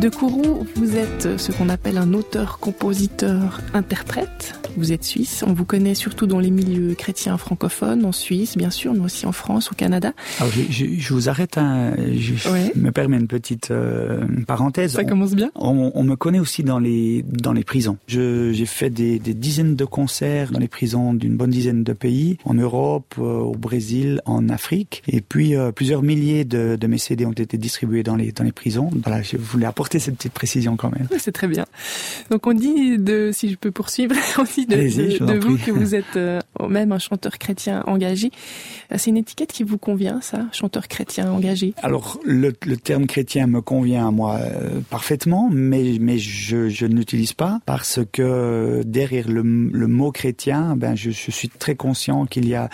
De 0.00 0.08
Courroux, 0.08 0.66
vous 0.76 0.96
êtes 0.96 1.38
ce 1.38 1.52
qu'on 1.52 1.68
appelle 1.68 1.98
un 1.98 2.14
auteur-compositeur-interprète. 2.14 4.54
Vous 4.76 4.92
êtes 4.92 5.04
suisse. 5.04 5.44
On 5.46 5.52
vous 5.52 5.64
connaît 5.64 5.94
surtout 5.94 6.26
dans 6.26 6.38
les 6.38 6.50
milieux 6.50 6.94
chrétiens 6.94 7.36
francophones, 7.36 8.04
en 8.04 8.12
Suisse, 8.12 8.56
bien 8.56 8.70
sûr, 8.70 8.94
mais 8.94 9.00
aussi 9.00 9.26
en 9.26 9.32
France, 9.32 9.70
au 9.72 9.74
Canada. 9.74 10.12
Alors, 10.38 10.50
je, 10.52 10.62
je- 10.70 10.98
je 10.98 11.12
vous 11.14 11.28
arrête, 11.28 11.56
je 11.56 12.48
Ouais. 12.50 12.72
me 12.76 12.90
permets 12.90 13.18
une 13.18 13.26
petite 13.26 13.70
euh, 13.70 14.24
parenthèse. 14.46 14.92
Ça 14.92 15.02
On- 15.02 15.06
commence 15.08 15.34
bien. 15.34 15.50
On, 15.54 15.92
on 15.94 16.02
me 16.02 16.14
connaît 16.16 16.38
aussi 16.38 16.62
dans 16.62 16.78
les 16.78 17.22
dans 17.28 17.52
les 17.52 17.64
prisons. 17.64 17.98
J'ai 18.06 18.66
fait 18.66 18.90
des, 18.90 19.18
des 19.18 19.34
dizaines 19.34 19.76
de 19.76 19.84
concerts 19.84 20.50
dans 20.52 20.58
les 20.60 20.68
prisons 20.68 21.12
d'une 21.14 21.36
bonne 21.36 21.50
dizaine 21.50 21.84
de 21.84 21.92
pays, 21.92 22.38
en 22.44 22.54
Europe, 22.54 23.14
euh, 23.18 23.22
au 23.40 23.52
Brésil, 23.56 24.22
en 24.24 24.48
Afrique, 24.48 25.02
et 25.08 25.20
puis 25.20 25.56
euh, 25.56 25.72
plusieurs 25.72 26.02
milliers 26.02 26.44
de, 26.44 26.76
de 26.80 26.86
mes 26.86 26.98
CD 26.98 27.26
ont 27.26 27.32
été 27.32 27.58
distribués 27.58 28.02
dans 28.02 28.16
les 28.16 28.32
dans 28.32 28.44
les 28.44 28.52
prisons. 28.52 28.90
Voilà, 29.04 29.20
je 29.22 29.36
voulais 29.36 29.66
apporter 29.66 29.98
cette 29.98 30.16
petite 30.16 30.32
précision 30.32 30.76
quand 30.76 30.90
même. 30.90 31.08
C'est 31.18 31.32
très 31.32 31.48
bien. 31.48 31.66
Donc 32.30 32.46
on 32.46 32.54
dit 32.54 32.98
de, 32.98 33.30
si 33.32 33.50
je 33.50 33.56
peux 33.56 33.70
poursuivre, 33.70 34.14
on 34.38 34.44
dit 34.44 34.59
de, 34.66 34.76
de- 34.76 35.24
de 35.32 35.38
vous 35.38 35.56
que 35.58 35.70
vous 35.70 35.94
êtes 35.94 36.16
euh, 36.16 36.40
même 36.68 36.92
un 36.92 36.98
chanteur 36.98 37.38
chrétien 37.38 37.82
engagé. 37.86 38.30
Euh, 38.92 38.96
C'est 38.98 39.10
une 39.10 39.16
étiquette 39.16 39.52
qui 39.52 39.62
vous 39.64 39.78
convient, 39.78 40.20
ça, 40.20 40.46
chanteur 40.52 40.88
chrétien 40.88 41.30
engagé? 41.30 41.74
Alors 41.82 42.18
le, 42.24 42.52
le 42.66 42.76
terme 42.76 43.06
chrétien 43.06 43.46
me 43.46 43.60
convient 43.60 44.08
à 44.08 44.10
moi 44.10 44.36
euh, 44.40 44.80
parfaitement, 44.90 45.48
mais 45.52 45.96
mais 46.00 46.18
je, 46.18 46.68
je 46.68 46.86
ne 46.86 46.94
l'utilise 46.96 47.32
pas 47.32 47.60
parce 47.66 48.00
que 48.12 48.82
derrière 48.84 49.28
le, 49.28 49.42
le 49.42 49.86
mot 49.86 50.12
chrétien, 50.12 50.76
ben 50.76 50.94
je, 50.94 51.10
je 51.10 51.30
suis 51.30 51.48
très 51.48 51.74
conscient 51.74 52.26
qu'il 52.26 52.48
y 52.48 52.54
a 52.54 52.68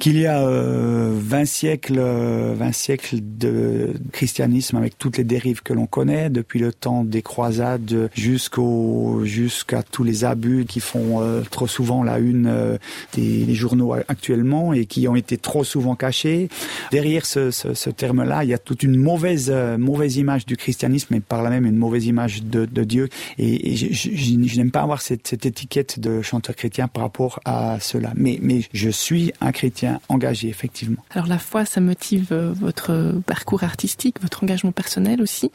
qu'il 0.00 0.18
y 0.18 0.26
a 0.26 0.40
euh, 0.46 1.12
20 1.16 1.44
siècles, 1.44 1.98
euh, 1.98 2.54
20 2.56 2.72
siècles 2.72 3.16
de 3.20 3.92
christianisme 4.12 4.76
avec 4.76 4.98
toutes 4.98 5.16
les 5.18 5.24
dérives 5.24 5.62
que 5.62 5.72
l'on 5.72 5.86
connaît, 5.86 6.30
depuis 6.30 6.58
le 6.58 6.72
temps 6.72 7.04
des 7.04 7.22
croisades 7.22 8.10
jusqu'au 8.14 9.20
jusqu'à 9.24 9.82
tous 9.82 10.02
les 10.04 10.24
abus 10.24 10.64
qui 10.68 10.80
font 10.80 11.20
euh, 11.22 11.42
trop 11.50 11.66
souvent 11.66 12.02
la 12.02 12.18
une 12.18 12.46
euh, 12.46 12.76
des, 13.14 13.54
journaux 13.54 13.92
actuellement 14.08 14.72
et 14.72 14.86
qui 14.86 15.06
ont 15.06 15.14
été 15.16 15.36
trop 15.36 15.62
souvent 15.64 15.94
cachés. 15.94 16.48
Derrière 16.90 17.24
ce, 17.24 17.50
ce, 17.50 17.74
ce 17.74 17.90
terme-là, 17.90 18.42
il 18.44 18.50
y 18.50 18.54
a 18.54 18.58
toute 18.58 18.82
une 18.82 18.96
mauvaise 18.96 19.50
euh, 19.54 19.78
mauvaise 19.78 20.16
image 20.16 20.44
du 20.46 20.56
christianisme 20.56 21.14
et 21.14 21.20
par 21.20 21.42
là 21.42 21.50
même 21.50 21.66
une 21.66 21.76
mauvaise 21.76 22.06
image 22.06 22.42
de, 22.42 22.64
de 22.66 22.84
Dieu. 22.84 23.08
Et, 23.38 23.72
et 23.72 23.76
je, 23.76 23.86
je, 23.92 24.10
je- 24.14 24.34
je 24.44 24.56
n'aime 24.58 24.70
pas 24.72 24.82
avoir 24.82 25.00
cette, 25.02 25.26
cette 25.28 25.46
étiquette 25.46 26.00
de 26.00 26.20
chanteur 26.22 26.56
chrétien 26.56 26.88
par 26.88 27.02
rapport 27.04 27.40
à 27.44 27.78
cela. 27.80 28.12
Mais 28.16 28.38
mais 28.42 28.62
je 28.72 28.88
suis 28.90 29.32
un 29.40 29.52
chrétien 29.52 29.83
engagé, 30.08 30.48
effectivement. 30.48 31.02
Alors 31.10 31.26
la 31.26 31.38
foi, 31.38 31.64
ça 31.64 31.80
motive 31.80 32.28
euh, 32.32 32.52
votre 32.52 33.14
parcours 33.26 33.64
artistique, 33.64 34.16
votre 34.20 34.42
engagement 34.42 34.72
personnel 34.72 35.22
aussi. 35.22 35.50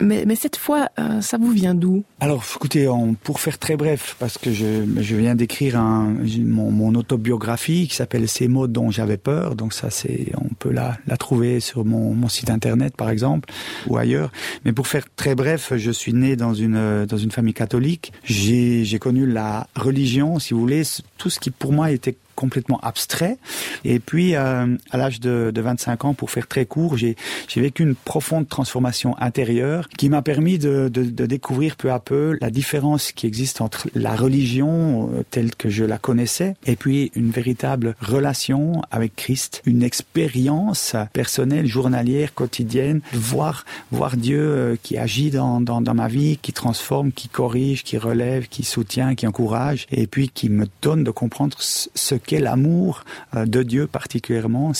Mais, 0.00 0.24
mais 0.26 0.36
cette 0.36 0.56
foi, 0.56 0.88
euh, 0.98 1.20
ça 1.20 1.38
vous 1.38 1.50
vient 1.50 1.74
d'où? 1.74 2.04
Alors, 2.20 2.44
écoutez, 2.56 2.88
on, 2.88 3.14
pour 3.14 3.40
faire 3.40 3.58
très 3.58 3.76
bref, 3.76 4.16
parce 4.18 4.38
que 4.38 4.52
je, 4.52 4.84
je 5.00 5.16
viens 5.16 5.34
d'écrire 5.34 5.78
un, 5.78 6.16
mon, 6.38 6.70
mon 6.70 6.94
autobiographie 6.94 7.88
qui 7.88 7.94
s'appelle 7.94 8.28
Ces 8.28 8.48
mots 8.48 8.66
dont 8.66 8.90
j'avais 8.90 9.16
peur. 9.16 9.54
Donc 9.54 9.72
ça, 9.72 9.90
c'est, 9.90 10.32
on 10.36 10.54
peut 10.54 10.72
la, 10.72 10.98
la 11.06 11.16
trouver 11.16 11.60
sur 11.60 11.84
mon, 11.84 12.14
mon 12.14 12.28
site 12.28 12.50
internet, 12.50 12.96
par 12.96 13.10
exemple, 13.10 13.50
ou 13.86 13.96
ailleurs. 13.96 14.32
Mais 14.64 14.72
pour 14.72 14.86
faire 14.86 15.04
très 15.16 15.34
bref, 15.34 15.72
je 15.76 15.90
suis 15.90 16.12
né 16.12 16.36
dans 16.36 16.54
une 16.54 17.06
dans 17.06 17.16
une 17.18 17.30
famille 17.30 17.54
catholique. 17.54 18.12
J'ai 18.24 18.84
j'ai 18.84 18.98
connu 18.98 19.26
la 19.26 19.66
religion, 19.76 20.38
si 20.38 20.54
vous 20.54 20.60
voulez, 20.60 20.82
tout 21.18 21.30
ce 21.30 21.38
qui 21.38 21.50
pour 21.50 21.72
moi 21.72 21.90
était 21.90 22.16
complètement 22.42 22.80
abstrait. 22.80 23.38
Et 23.84 24.00
puis, 24.00 24.34
euh, 24.34 24.76
à 24.90 24.96
l'âge 24.96 25.20
de, 25.20 25.52
de 25.54 25.60
25 25.60 26.04
ans, 26.06 26.12
pour 26.12 26.32
faire 26.32 26.48
très 26.48 26.66
court, 26.66 26.96
j'ai 26.96 27.14
vécu 27.54 27.84
une 27.84 27.94
profonde 27.94 28.48
transformation 28.48 29.16
intérieure 29.20 29.88
qui 29.96 30.08
m'a 30.08 30.22
permis 30.22 30.58
de, 30.58 30.88
découvrir 30.88 31.76
peu 31.76 31.92
à 31.92 32.00
peu 32.00 32.36
la 32.40 32.50
différence 32.50 33.12
qui 33.12 33.28
existe 33.28 33.60
entre 33.60 33.88
la 33.94 34.16
religion 34.16 35.08
euh, 35.14 35.22
telle 35.30 35.54
que 35.54 35.70
je 35.70 35.84
la 35.84 35.98
connaissais 35.98 36.56
et 36.66 36.74
puis 36.74 37.12
une 37.14 37.30
véritable 37.30 37.94
relation 38.00 38.82
avec 38.90 39.14
Christ, 39.14 39.62
une 39.64 39.84
expérience 39.84 40.96
personnelle, 41.12 41.66
journalière, 41.66 42.34
quotidienne, 42.34 43.02
voir 43.12 43.64
voir 43.92 44.16
Dieu 44.16 44.40
euh, 44.40 44.76
qui 44.82 44.98
agit 44.98 45.30
dans, 45.30 45.60
dans, 45.60 45.94
ma 45.94 46.08
vie, 46.08 46.38
qui 46.42 46.52
transforme, 46.52 47.12
qui 47.12 47.28
corrige, 47.28 47.84
qui 47.84 47.98
relève, 47.98 48.48
qui 48.48 48.64
soutient, 48.64 49.14
qui 49.14 49.28
encourage, 49.28 49.86
et 49.92 50.08
puis 50.08 50.28
qui 50.28 50.48
me 50.48 50.66
donne 50.80 51.04
de 51.04 51.12
comprendre 51.12 51.56
ce 51.60 51.92
ce 51.94 52.14
qu'est 52.32 52.40
l'amour 52.40 53.04
euh, 53.36 53.44
de 53.44 53.62
Dieu 53.62 53.86
particulièrement, 53.86 54.72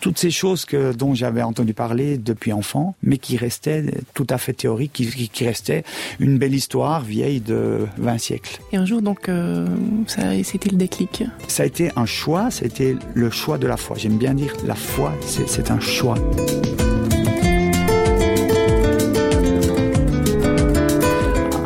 toutes 0.00 0.18
ces 0.18 0.30
choses 0.30 0.64
que 0.64 0.92
dont 0.92 1.14
j'avais 1.14 1.42
entendu 1.42 1.74
parler 1.74 2.16
depuis 2.16 2.52
enfant, 2.52 2.94
mais 3.02 3.18
qui 3.18 3.36
restaient 3.36 3.86
tout 4.14 4.26
à 4.30 4.38
fait 4.38 4.52
théoriques, 4.52 4.92
qui, 4.92 5.44
restaient 5.44 5.82
une 6.20 6.38
belle 6.38 6.54
histoire 6.54 7.00
vieille 7.00 7.40
de 7.40 7.86
20 7.98 8.18
siècles. 8.18 8.60
Et 8.70 8.76
un 8.76 8.84
jour, 8.84 9.02
donc, 9.02 9.28
euh, 9.28 9.66
ça, 10.06 10.22
c'était 10.44 10.70
le 10.70 10.76
déclic. 10.76 11.24
Ça 11.48 11.64
a 11.64 11.66
été 11.66 11.90
un 11.96 12.06
choix, 12.06 12.50
été 12.62 12.96
le 13.14 13.30
choix 13.30 13.58
de 13.58 13.66
la 13.66 13.76
foi. 13.76 13.96
J'aime 13.98 14.18
bien 14.18 14.34
dire 14.34 14.52
la 14.64 14.76
foi, 14.76 15.12
c'est 15.22 15.48
c'est 15.48 15.72
un 15.72 15.80
choix. 15.80 16.14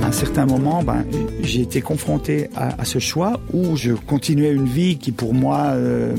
À 0.03 0.07
un 0.07 0.13
certain 0.13 0.47
moment, 0.47 0.83
ben, 0.83 1.05
j'ai 1.47 1.63
été 1.63 1.81
confronté 1.81 2.51
à, 2.55 2.81
à 2.81 2.85
ce 2.85 2.99
choix 2.99 3.41
où 3.53 3.77
je 3.77 3.93
continuais 3.93 4.53
une 4.53 4.67
vie 4.67 4.99
qui 4.99 5.13
pour 5.13 5.35
moi 5.35 5.69
euh, 5.75 6.15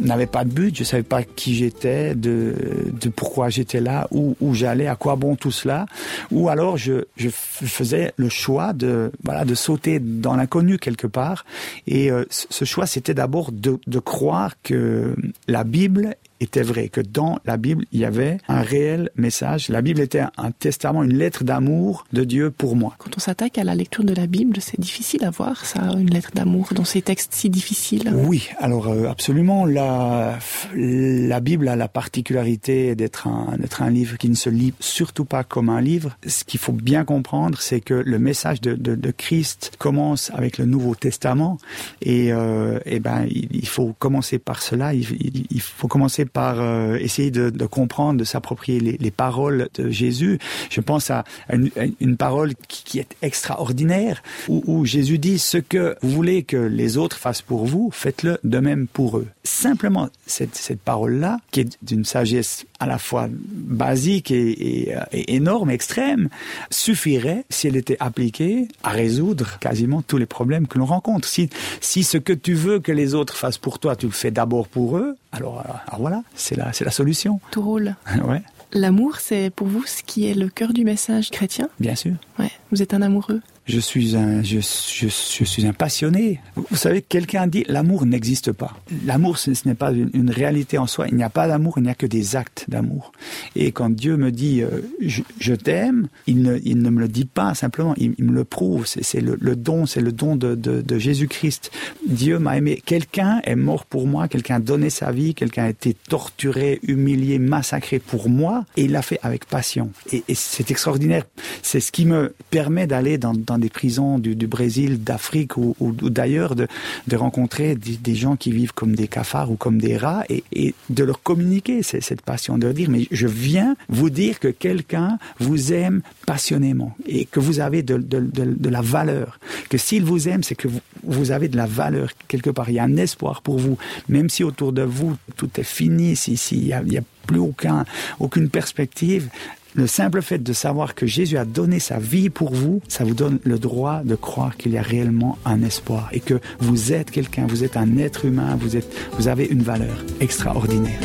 n'avait 0.00 0.26
pas 0.26 0.44
de 0.44 0.50
but, 0.50 0.76
je 0.76 0.84
savais 0.84 1.02
pas 1.02 1.22
qui 1.22 1.54
j'étais, 1.54 2.14
de, 2.14 2.54
de 3.00 3.08
pourquoi 3.08 3.48
j'étais 3.48 3.80
là, 3.80 4.08
où, 4.10 4.36
où 4.40 4.54
j'allais, 4.54 4.86
à 4.86 4.96
quoi 4.96 5.16
bon 5.16 5.36
tout 5.36 5.50
cela, 5.50 5.86
ou 6.30 6.48
alors 6.48 6.76
je, 6.76 7.04
je 7.16 7.28
faisais 7.30 8.12
le 8.16 8.28
choix 8.28 8.72
de 8.72 9.10
voilà 9.22 9.44
de 9.44 9.54
sauter 9.54 9.98
dans 9.98 10.36
l'inconnu 10.36 10.78
quelque 10.78 11.06
part. 11.06 11.44
Et 11.86 12.10
euh, 12.10 12.24
ce 12.30 12.64
choix, 12.64 12.86
c'était 12.86 13.14
d'abord 13.14 13.52
de, 13.52 13.78
de 13.86 13.98
croire 13.98 14.54
que 14.62 15.14
la 15.48 15.64
Bible 15.64 16.16
était 16.40 16.62
vrai, 16.62 16.88
que 16.88 17.00
dans 17.00 17.38
la 17.44 17.56
Bible, 17.56 17.84
il 17.92 18.00
y 18.00 18.04
avait 18.04 18.38
un 18.48 18.62
réel 18.62 19.10
message. 19.16 19.68
La 19.68 19.82
Bible 19.82 20.00
était 20.00 20.24
un 20.36 20.50
testament, 20.50 21.02
une 21.02 21.16
lettre 21.16 21.44
d'amour 21.44 22.06
de 22.12 22.24
Dieu 22.24 22.50
pour 22.50 22.76
moi. 22.76 22.94
Quand 22.98 23.16
on 23.16 23.20
s'attaque 23.20 23.58
à 23.58 23.64
la 23.64 23.74
lecture 23.74 24.04
de 24.04 24.14
la 24.14 24.26
Bible, 24.26 24.56
c'est 24.60 24.80
difficile 24.80 25.24
à 25.24 25.30
voir 25.30 25.64
ça, 25.64 25.80
une 25.98 26.10
lettre 26.10 26.30
d'amour 26.34 26.70
dans 26.74 26.84
ces 26.84 27.02
textes 27.02 27.34
si 27.34 27.50
difficiles. 27.50 28.10
Oui, 28.14 28.48
alors 28.58 28.88
euh, 28.88 29.08
absolument. 29.08 29.64
La, 29.64 30.38
la 30.74 31.40
Bible 31.40 31.68
a 31.68 31.76
la 31.76 31.88
particularité 31.88 32.94
d'être 32.94 33.26
un, 33.26 33.56
d'être 33.58 33.82
un 33.82 33.90
livre 33.90 34.16
qui 34.16 34.28
ne 34.28 34.34
se 34.34 34.50
lit 34.50 34.74
surtout 34.80 35.24
pas 35.24 35.44
comme 35.44 35.68
un 35.68 35.80
livre. 35.80 36.16
Ce 36.26 36.44
qu'il 36.44 36.60
faut 36.60 36.72
bien 36.72 37.04
comprendre, 37.04 37.60
c'est 37.60 37.80
que 37.80 37.94
le 37.94 38.18
message 38.18 38.60
de, 38.60 38.74
de, 38.74 38.94
de 38.94 39.10
Christ 39.10 39.72
commence 39.78 40.30
avec 40.34 40.58
le 40.58 40.66
Nouveau 40.66 40.94
Testament, 40.94 41.58
et, 42.02 42.32
euh, 42.32 42.78
et 42.84 43.00
ben 43.00 43.26
il, 43.28 43.48
il 43.50 43.68
faut 43.68 43.94
commencer 43.98 44.38
par 44.38 44.62
cela. 44.62 44.94
Il, 44.94 45.06
il, 45.20 45.46
il 45.50 45.60
faut 45.60 45.88
commencer 45.88 46.23
par 46.26 46.60
euh, 46.60 46.96
essayer 46.96 47.30
de, 47.30 47.50
comprendre, 47.66 48.18
de 48.18 48.24
s'approprier 48.24 48.80
les, 48.80 48.96
les 48.98 49.10
paroles 49.10 49.68
de 49.74 49.90
Jésus. 49.90 50.38
Je 50.70 50.80
pense 50.80 51.10
à 51.10 51.24
une, 51.50 52.16
parole 52.16 52.54
qui, 52.68 52.98
est 52.98 53.16
extraordinaire, 53.22 54.22
où, 54.48 54.84
Jésus 54.84 55.18
dit 55.18 55.38
ce 55.38 55.58
que 55.58 55.96
vous 56.02 56.10
voulez 56.10 56.42
que 56.42 56.56
les 56.56 56.96
autres 56.96 57.16
fassent 57.16 57.42
pour 57.42 57.66
vous, 57.66 57.90
faites-le 57.92 58.38
de 58.44 58.58
même 58.58 58.86
pour 58.86 59.18
eux. 59.18 59.26
Simplement 59.42 60.08
cette, 60.26 60.80
parole-là, 60.84 61.38
qui 61.50 61.60
est 61.60 61.78
d'une 61.82 62.04
sagesse 62.04 62.66
à 62.80 62.86
la 62.86 62.98
fois 62.98 63.28
basique 63.30 64.30
et, 64.30 64.50
et, 64.50 64.94
et 65.12 65.34
énorme, 65.34 65.70
extrême, 65.70 66.28
suffirait 66.70 67.44
si 67.50 67.68
elle 67.68 67.76
était 67.76 67.96
appliquée 68.00 68.68
à 68.82 68.90
résoudre 68.90 69.58
quasiment 69.58 70.02
tous 70.02 70.18
les 70.18 70.26
problèmes 70.26 70.66
que 70.66 70.78
l'on 70.78 70.86
rencontre. 70.86 71.28
Si, 71.28 71.48
si 71.80 72.04
ce 72.04 72.18
que 72.18 72.32
tu 72.32 72.54
veux 72.54 72.80
que 72.80 72.92
les 72.92 73.14
autres 73.14 73.36
fassent 73.36 73.58
pour 73.58 73.78
toi, 73.78 73.96
tu 73.96 74.06
le 74.06 74.12
fais 74.12 74.30
d'abord 74.30 74.68
pour 74.68 74.96
eux, 74.96 75.16
alors, 75.34 75.62
alors 75.86 76.00
voilà, 76.00 76.22
c'est 76.34 76.56
la, 76.56 76.72
c'est 76.72 76.84
la 76.84 76.90
solution. 76.90 77.40
Tout 77.50 77.62
roule. 77.62 77.94
ouais. 78.24 78.42
L'amour, 78.72 79.16
c'est 79.20 79.50
pour 79.50 79.66
vous 79.68 79.84
ce 79.86 80.02
qui 80.02 80.26
est 80.26 80.34
le 80.34 80.48
cœur 80.48 80.72
du 80.72 80.84
message 80.84 81.30
chrétien? 81.30 81.68
Bien 81.78 81.94
sûr. 81.94 82.14
Ouais. 82.38 82.50
Vous 82.72 82.82
êtes 82.82 82.92
un 82.94 83.02
amoureux 83.02 83.40
je 83.66 83.80
suis 83.80 84.14
un, 84.14 84.42
je, 84.42 84.58
je, 84.60 85.08
je 85.08 85.44
suis 85.44 85.66
un 85.66 85.72
passionné. 85.72 86.40
Vous 86.54 86.76
savez, 86.76 87.00
quelqu'un 87.00 87.46
dit 87.46 87.64
l'amour 87.66 88.04
n'existe 88.04 88.52
pas. 88.52 88.76
L'amour, 89.06 89.38
ce, 89.38 89.50
n'est 89.66 89.74
pas 89.74 89.90
une, 89.92 90.30
réalité 90.30 90.76
en 90.76 90.86
soi. 90.86 91.06
Il 91.08 91.16
n'y 91.16 91.22
a 91.22 91.30
pas 91.30 91.48
d'amour, 91.48 91.74
il 91.78 91.84
n'y 91.84 91.90
a 91.90 91.94
que 91.94 92.06
des 92.06 92.36
actes 92.36 92.66
d'amour. 92.68 93.12
Et 93.56 93.72
quand 93.72 93.88
Dieu 93.88 94.16
me 94.16 94.30
dit 94.30 94.62
euh, 94.62 94.82
je, 95.00 95.54
t'aime, 95.54 96.08
il 96.26 96.42
ne, 96.42 96.58
il 96.64 96.82
ne 96.82 96.90
me 96.90 97.00
le 97.00 97.08
dit 97.08 97.24
pas 97.24 97.54
simplement, 97.54 97.94
il, 97.96 98.14
il 98.18 98.24
me 98.24 98.32
le 98.32 98.44
prouve. 98.44 98.86
C'est 98.86 99.20
le, 99.20 99.38
le 99.40 99.56
don, 99.56 99.86
c'est 99.86 100.00
le 100.00 100.12
don 100.12 100.36
de, 100.36 100.54
de, 100.54 100.82
de 100.82 100.98
Jésus-Christ. 100.98 101.70
Dieu 102.06 102.38
m'a 102.38 102.58
aimé. 102.58 102.82
Quelqu'un 102.84 103.40
est 103.44 103.56
mort 103.56 103.86
pour 103.86 104.06
moi, 104.06 104.28
quelqu'un 104.28 104.56
a 104.56 104.60
donné 104.60 104.90
sa 104.90 105.10
vie, 105.10 105.34
quelqu'un 105.34 105.64
a 105.64 105.68
été 105.70 105.94
torturé, 105.94 106.80
humilié, 106.82 107.38
massacré 107.38 107.98
pour 107.98 108.28
moi, 108.28 108.66
et 108.76 108.84
il 108.84 108.92
l'a 108.92 109.02
fait 109.02 109.18
avec 109.22 109.46
passion. 109.46 109.90
Et, 110.12 110.22
et 110.28 110.34
c'est 110.34 110.70
extraordinaire. 110.70 111.24
C'est 111.62 111.80
ce 111.80 111.90
qui 111.90 112.04
me 112.04 112.34
permet 112.50 112.86
d'aller 112.86 113.16
dans, 113.16 113.32
dans 113.32 113.53
des 113.58 113.68
prisons 113.68 114.18
du, 114.18 114.34
Brésil, 114.46 115.02
d'Afrique 115.02 115.56
ou, 115.56 115.74
d'ailleurs, 116.02 116.54
de, 116.54 116.66
rencontrer 117.14 117.74
des, 117.74 118.14
gens 118.14 118.36
qui 118.36 118.52
vivent 118.52 118.72
comme 118.72 118.94
des 118.94 119.08
cafards 119.08 119.50
ou 119.50 119.56
comme 119.56 119.78
des 119.78 119.96
rats 119.96 120.24
et, 120.28 120.74
de 120.90 121.04
leur 121.04 121.22
communiquer 121.22 121.82
cette 121.82 122.22
passion, 122.22 122.58
de 122.58 122.66
leur 122.66 122.74
dire 122.74 122.90
mais 122.90 123.06
je 123.10 123.26
viens 123.26 123.76
vous 123.88 124.10
dire 124.10 124.38
que 124.40 124.48
quelqu'un 124.48 125.18
vous 125.38 125.72
aime 125.72 126.02
passionnément 126.26 126.96
et 127.06 127.24
que 127.24 127.40
vous 127.40 127.60
avez 127.60 127.82
de, 127.82 128.68
la 128.68 128.80
valeur, 128.80 129.38
que 129.68 129.78
s'il 129.78 130.04
vous 130.04 130.28
aime, 130.28 130.42
c'est 130.42 130.54
que 130.54 130.68
vous, 131.02 131.30
avez 131.30 131.48
de 131.48 131.56
la 131.56 131.66
valeur 131.66 132.10
quelque 132.28 132.50
part, 132.50 132.70
il 132.70 132.76
y 132.76 132.78
a 132.78 132.84
un 132.84 132.96
espoir 132.96 133.42
pour 133.42 133.58
vous, 133.58 133.78
même 134.08 134.28
si 134.28 134.44
autour 134.44 134.72
de 134.72 134.82
vous 134.82 135.16
tout 135.36 135.50
est 135.58 135.64
fini, 135.64 136.16
s'il 136.16 136.38
si, 136.38 136.56
si, 136.56 136.66
y, 136.66 136.72
a, 136.72 136.82
plus 137.26 137.38
aucun, 137.38 137.84
aucune 138.20 138.50
perspective, 138.50 139.28
le 139.74 139.86
simple 139.88 140.22
fait 140.22 140.38
de 140.38 140.52
savoir 140.52 140.94
que 140.94 141.04
Jésus 141.06 141.36
a 141.36 141.44
donné 141.44 141.80
sa 141.80 141.98
vie 141.98 142.30
pour 142.30 142.54
vous, 142.54 142.80
ça 142.88 143.02
vous 143.04 143.14
donne 143.14 143.40
le 143.42 143.58
droit 143.58 144.02
de 144.04 144.14
croire 144.14 144.56
qu'il 144.56 144.72
y 144.72 144.78
a 144.78 144.82
réellement 144.82 145.36
un 145.44 145.62
espoir 145.62 146.08
et 146.12 146.20
que 146.20 146.40
vous 146.60 146.92
êtes 146.92 147.10
quelqu'un, 147.10 147.46
vous 147.48 147.64
êtes 147.64 147.76
un 147.76 147.96
être 147.96 148.24
humain, 148.24 148.56
vous, 148.60 148.78
vous 149.18 149.28
avez 149.28 149.46
une 149.46 149.62
valeur 149.62 150.04
extraordinaire. 150.20 151.00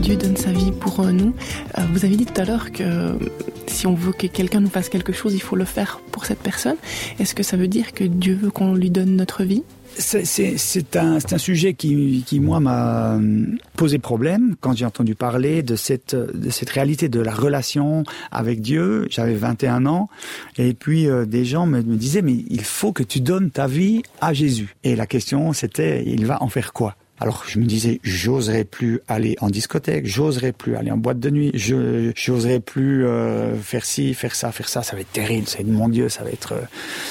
Dieu 0.00 0.16
donne 0.16 0.36
sa 0.36 0.52
vie 0.52 0.72
pour 0.72 1.04
nous. 1.04 1.34
Euh, 1.78 1.82
Vous 1.92 2.04
avez 2.04 2.16
dit 2.16 2.24
tout 2.24 2.40
à 2.40 2.44
l'heure 2.44 2.72
que 2.72 3.18
si 3.66 3.86
on 3.86 3.94
veut 3.94 4.12
que 4.12 4.26
quelqu'un 4.26 4.60
nous 4.60 4.70
fasse 4.70 4.88
quelque 4.88 5.12
chose, 5.12 5.34
il 5.34 5.42
faut 5.42 5.56
le 5.56 5.64
faire 5.66 6.00
pour 6.12 6.24
cette 6.24 6.40
personne. 6.40 6.76
Est-ce 7.18 7.34
que 7.34 7.42
ça 7.42 7.56
veut 7.56 7.68
dire 7.68 7.92
que 7.92 8.04
Dieu 8.04 8.38
veut 8.40 8.50
qu'on 8.50 8.74
lui 8.74 8.90
donne 8.90 9.16
notre 9.16 9.44
vie? 9.44 9.62
C'est 9.98 10.96
un, 10.96 11.16
un 11.16 11.38
sujet 11.38 11.74
qui, 11.74 12.24
qui 12.26 12.40
moi, 12.40 12.60
m'a 12.60 13.18
posé 13.76 13.98
problème 13.98 14.56
quand 14.60 14.76
j'ai 14.76 14.84
entendu 14.84 15.14
parler 15.14 15.62
de 15.62 15.76
cette, 15.76 16.14
de 16.14 16.50
cette 16.50 16.70
réalité 16.70 17.08
de 17.08 17.20
la 17.20 17.32
relation 17.32 18.04
avec 18.30 18.60
Dieu. 18.60 19.06
J'avais 19.10 19.34
21 19.34 19.86
ans 19.86 20.08
et 20.58 20.74
puis 20.74 21.08
euh, 21.08 21.26
des 21.26 21.44
gens 21.44 21.66
me 21.66 21.82
disaient 21.82 22.22
mais 22.22 22.44
il 22.48 22.64
faut 22.64 22.92
que 22.92 23.02
tu 23.02 23.20
donnes 23.20 23.50
ta 23.50 23.66
vie 23.66 24.02
à 24.20 24.32
Jésus. 24.32 24.74
Et 24.84 24.96
la 24.96 25.06
question 25.06 25.52
c'était 25.52 26.04
il 26.06 26.26
va 26.26 26.42
en 26.42 26.48
faire 26.48 26.72
quoi? 26.72 26.96
Alors 27.22 27.44
je 27.46 27.58
me 27.58 27.66
disais, 27.66 28.00
j'oserais 28.02 28.64
plus 28.64 29.00
aller 29.06 29.36
en 29.42 29.50
discothèque, 29.50 30.06
j'oserais 30.06 30.52
plus 30.52 30.76
aller 30.76 30.90
en 30.90 30.96
boîte 30.96 31.20
de 31.20 31.28
nuit, 31.28 31.50
je 31.52 32.12
j'oserais 32.16 32.60
plus 32.60 33.04
euh, 33.04 33.56
faire 33.56 33.84
ci, 33.84 34.14
faire 34.14 34.34
ça, 34.34 34.52
faire 34.52 34.70
ça, 34.70 34.82
ça 34.82 34.96
va 34.96 35.02
être 35.02 35.12
terrible, 35.12 35.46
c'est 35.46 35.62
mon 35.64 35.90
Dieu, 35.90 36.08
ça 36.08 36.24
va 36.24 36.30
être, 36.30 36.52
euh, 36.52 36.62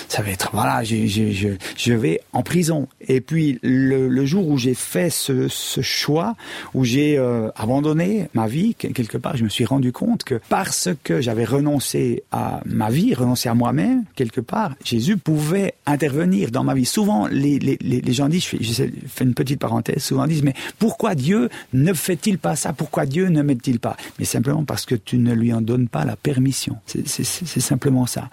ça 0.08 0.24
va 0.24 0.32
être, 0.32 0.50
voilà, 0.52 0.84
je, 0.84 1.06
je, 1.06 1.50
je, 1.78 1.94
vais 1.94 2.22
en 2.34 2.42
prison. 2.42 2.88
Et 3.08 3.22
puis 3.22 3.60
le, 3.62 4.08
le 4.08 4.26
jour 4.26 4.48
où 4.48 4.58
j'ai 4.58 4.74
fait 4.74 5.12
ce, 5.12 5.48
ce 5.48 5.82
choix, 5.82 6.36
où 6.74 6.84
j'ai 6.84 7.20
euh, 7.20 7.52
abandonné 7.56 8.30
ma 8.34 8.48
vie, 8.48 8.74
quelque 8.74 9.18
part, 9.18 9.38
je 9.38 9.44
me 9.44 9.50
suis 9.50 9.66
rendu 9.66 9.92
compte 9.92 10.24
que 10.24 10.40
parce 10.50 10.90
que 11.04 11.22
j'avais 11.22 11.46
renoncé 11.46 12.24
à 12.32 12.62
ma 12.66 12.90
vie, 12.90 13.14
renoncé 13.14 13.48
à 13.48 13.54
moi-même, 13.54 14.06
quelque 14.16 14.42
part, 14.42 14.74
Jésus 14.84 15.18
pouvait 15.18 15.76
intervenir 15.86 16.50
dans 16.50 16.64
ma 16.64 16.74
vie. 16.74 16.86
Souvent, 16.86 17.28
les, 17.28 17.60
les, 17.60 17.78
les 17.80 18.14
gens 18.14 18.28
disent, 18.28 18.48
je 18.60 18.84
fais 19.08 19.24
une 19.24 19.36
petite 19.36 19.60
parenthèse, 19.60 19.99
souvent 20.00 20.28
disent, 20.28 20.44
mais 20.44 20.54
pourquoi 20.78 21.16
Dieu 21.16 21.50
ne 21.74 21.94
fait-il 21.94 22.38
pas 22.38 22.56
ça? 22.56 22.74
Pourquoi 22.74 23.06
Dieu 23.06 23.28
ne 23.28 23.42
met-il 23.42 23.80
pas? 23.80 23.98
Mais 24.18 24.26
simplement 24.26 24.64
parce 24.64 24.86
que 24.86 24.96
tu 24.96 25.18
ne 25.18 25.34
lui 25.34 25.54
en 25.54 25.62
donnes 25.62 25.88
pas 25.88 26.06
la 26.06 26.16
permission. 26.16 26.78
C'est 26.86 27.60
simplement 27.60 28.06
ça. 28.06 28.30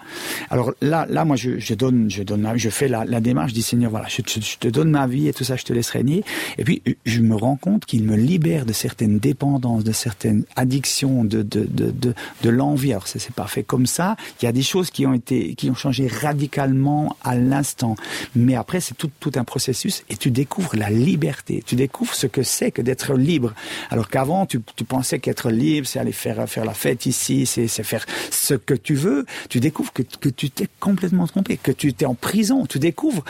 Alors 0.49 0.73
là, 0.81 1.05
là, 1.09 1.25
moi, 1.25 1.35
je, 1.35 1.73
donne, 1.73 2.09
je 2.09 2.23
donne, 2.23 2.51
je 2.55 2.69
fais 2.69 2.87
la, 2.87 3.05
démarche, 3.21 3.51
je 3.51 3.55
dis 3.55 3.61
Seigneur, 3.61 3.91
voilà, 3.91 4.07
je, 4.07 4.21
te 4.21 4.67
donne 4.67 4.91
ma 4.91 5.07
vie 5.07 5.27
et 5.27 5.33
tout 5.33 5.43
ça, 5.43 5.55
je 5.55 5.63
te 5.63 5.73
laisse 5.73 5.89
régner. 5.89 6.23
Et 6.57 6.63
puis, 6.63 6.81
je 7.05 7.21
me 7.21 7.35
rends 7.35 7.57
compte 7.57 7.85
qu'il 7.85 8.03
me 8.03 8.15
libère 8.15 8.65
de 8.65 8.73
certaines 8.73 9.19
dépendances, 9.19 9.83
de 9.83 9.91
certaines 9.91 10.43
addictions, 10.55 11.23
de 11.23 11.41
de 11.41 11.67
de 11.69 11.91
de, 11.91 12.13
de 12.43 12.49
l'envie. 12.49 12.91
Alors, 12.91 13.07
c'est 13.07 13.31
pas 13.31 13.47
fait 13.47 13.63
comme 13.63 13.85
ça. 13.85 14.15
Il 14.41 14.45
y 14.45 14.47
a 14.47 14.51
des 14.51 14.61
choses 14.61 14.89
qui 14.89 15.05
ont 15.05 15.13
été, 15.13 15.55
qui 15.55 15.69
ont 15.69 15.75
changé 15.75 16.07
radicalement 16.07 17.15
à 17.23 17.35
l'instant. 17.35 17.95
Mais 18.35 18.55
après, 18.55 18.79
c'est 18.79 18.95
tout 18.95 19.11
tout 19.19 19.31
un 19.35 19.43
processus 19.43 20.03
et 20.09 20.17
tu 20.17 20.31
découvres 20.31 20.75
la 20.75 20.89
liberté 20.89 21.56
tu 21.65 21.75
découvres 21.75 22.13
ce 22.13 22.27
que 22.27 22.43
c'est 22.43 22.71
que 22.71 22.81
d'être 22.81 23.13
libre. 23.15 23.53
Alors 23.89 24.09
qu'avant, 24.09 24.45
tu, 24.45 24.59
pensais 24.59 25.19
qu'être 25.19 25.49
libre, 25.49 25.87
c'est 25.87 25.99
aller 25.99 26.11
faire, 26.11 26.45
la 26.65 26.73
fête 26.73 27.05
ici, 27.05 27.45
c'est 27.45 27.67
faire 27.67 28.05
ce 28.31 28.53
que 28.53 28.73
tu 28.73 28.95
veux. 28.95 29.25
Tu 29.49 29.59
découvres 29.59 29.93
que, 29.93 30.01
que 30.01 30.29
tu 30.29 30.49
t'es 30.49 30.67
complètement 30.79 31.27
trompé, 31.27 31.57
que 31.57 31.71
tu 31.71 31.93
t'es 31.93 32.05
en 32.05 32.15
prison. 32.15 32.65
Tu 32.65 32.79
découvres 32.79 33.23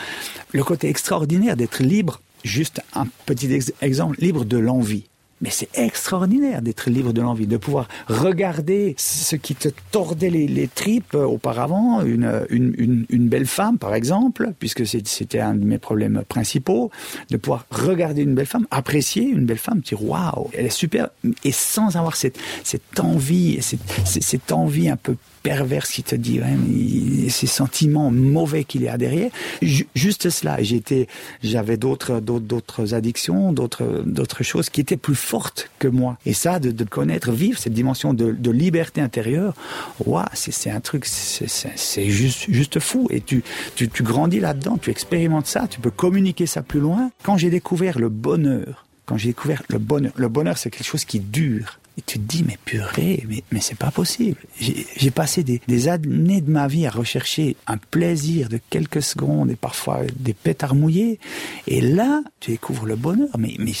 le 0.52 0.64
côté 0.64 0.88
extraordinaire 0.88 1.56
d'être 1.56 1.82
libre. 1.82 2.20
Juste 2.44 2.80
un 2.94 3.06
petit 3.26 3.52
ex 3.52 3.72
exemple, 3.82 4.16
libre 4.20 4.44
de 4.44 4.58
l'envie. 4.58 5.07
Mais 5.40 5.50
c'est 5.50 5.68
extraordinaire 5.74 6.62
d'être 6.62 6.90
libre 6.90 7.12
de 7.12 7.20
l'envie, 7.20 7.46
de 7.46 7.56
pouvoir 7.56 7.88
regarder 8.08 8.94
ce 8.98 9.36
qui 9.36 9.54
te 9.54 9.68
tordait 9.90 10.30
les, 10.30 10.68
tripes 10.68 11.14
auparavant, 11.14 12.02
une, 12.02 12.46
une, 12.50 12.74
une, 12.76 13.06
une 13.08 13.28
belle 13.28 13.46
femme 13.46 13.78
par 13.78 13.94
exemple, 13.94 14.52
puisque 14.58 14.86
c'était 14.86 15.40
un 15.40 15.54
de 15.54 15.64
mes 15.64 15.78
problèmes 15.78 16.22
principaux, 16.28 16.90
de 17.30 17.36
pouvoir 17.36 17.66
regarder 17.70 18.22
une 18.22 18.34
belle 18.34 18.46
femme, 18.46 18.66
apprécier 18.70 19.24
une 19.24 19.46
belle 19.46 19.58
femme, 19.58 19.80
dire 19.80 20.02
waouh, 20.02 20.50
elle 20.52 20.66
est 20.66 20.70
super, 20.70 21.08
et 21.44 21.52
sans 21.52 21.96
avoir 21.96 22.16
cette, 22.16 22.38
cette 22.64 23.00
envie, 23.00 23.58
cette, 23.62 23.80
cette 24.04 24.52
envie 24.52 24.88
un 24.88 24.96
peu 24.96 25.16
perverse 25.42 25.90
qui 25.90 26.02
te 26.02 26.14
dit 26.14 26.40
ces 27.28 27.46
sentiments 27.46 28.10
mauvais 28.10 28.64
qu'il 28.64 28.82
y 28.82 28.88
a 28.88 28.98
derrière. 28.98 29.30
Juste 29.62 30.30
cela. 30.30 30.62
J'étais, 30.62 31.08
j'avais 31.42 31.76
d'autres, 31.76 32.20
d'autres, 32.20 32.94
addictions, 32.94 33.52
d'autres, 33.52 34.02
d'autres 34.04 34.42
choses 34.42 34.70
qui 34.70 34.80
étaient 34.80 34.96
plus 34.96 35.14
fortes 35.14 35.70
que 35.78 35.88
moi. 35.88 36.18
Et 36.26 36.32
ça, 36.32 36.58
de, 36.58 36.70
de 36.70 36.84
connaître, 36.84 37.32
vivre 37.32 37.58
cette 37.58 37.72
dimension 37.72 38.14
de, 38.14 38.32
de 38.32 38.50
liberté 38.50 39.00
intérieure, 39.00 39.54
waouh, 40.04 40.24
c'est, 40.34 40.70
un 40.70 40.80
truc, 40.80 41.04
c'est 41.06 42.10
juste, 42.10 42.46
juste 42.48 42.80
fou. 42.80 43.08
Et 43.10 43.20
tu, 43.20 43.42
tu, 43.74 43.88
tu 43.88 44.02
grandis 44.02 44.40
là-dedans, 44.40 44.78
tu 44.78 44.90
expérimentes 44.90 45.46
ça, 45.46 45.66
tu 45.68 45.80
peux 45.80 45.90
communiquer 45.90 46.46
ça 46.46 46.62
plus 46.62 46.80
loin. 46.80 47.10
Quand 47.22 47.36
j'ai 47.36 47.50
découvert 47.50 47.98
le 47.98 48.08
bonheur, 48.08 48.86
quand 49.06 49.16
j'ai 49.16 49.28
découvert 49.28 49.62
le 49.68 49.78
bonheur, 49.78 50.12
le 50.16 50.28
bonheur, 50.28 50.58
c'est 50.58 50.70
quelque 50.70 50.86
chose 50.86 51.04
qui 51.04 51.20
dure. 51.20 51.78
Et 51.98 52.02
tu 52.06 52.18
te 52.20 52.24
dis, 52.24 52.44
mais 52.46 52.56
purée, 52.64 53.24
mais, 53.28 53.42
mais 53.50 53.60
c'est 53.60 53.76
pas 53.76 53.90
possible. 53.90 54.40
J'ai 54.60 55.10
passé 55.10 55.42
des, 55.42 55.60
des 55.66 55.88
années 55.88 56.40
de 56.40 56.50
ma 56.50 56.68
vie 56.68 56.86
à 56.86 56.90
rechercher 56.90 57.56
un 57.66 57.76
plaisir 57.76 58.48
de 58.48 58.60
quelques 58.70 59.02
secondes 59.02 59.50
et 59.50 59.56
parfois 59.56 60.02
des 60.14 60.32
pétards 60.32 60.76
mouillés. 60.76 61.18
Et 61.66 61.80
là, 61.80 62.22
tu 62.38 62.52
découvres 62.52 62.86
le 62.86 62.94
bonheur. 62.94 63.36
Mais, 63.36 63.56
mais, 63.58 63.72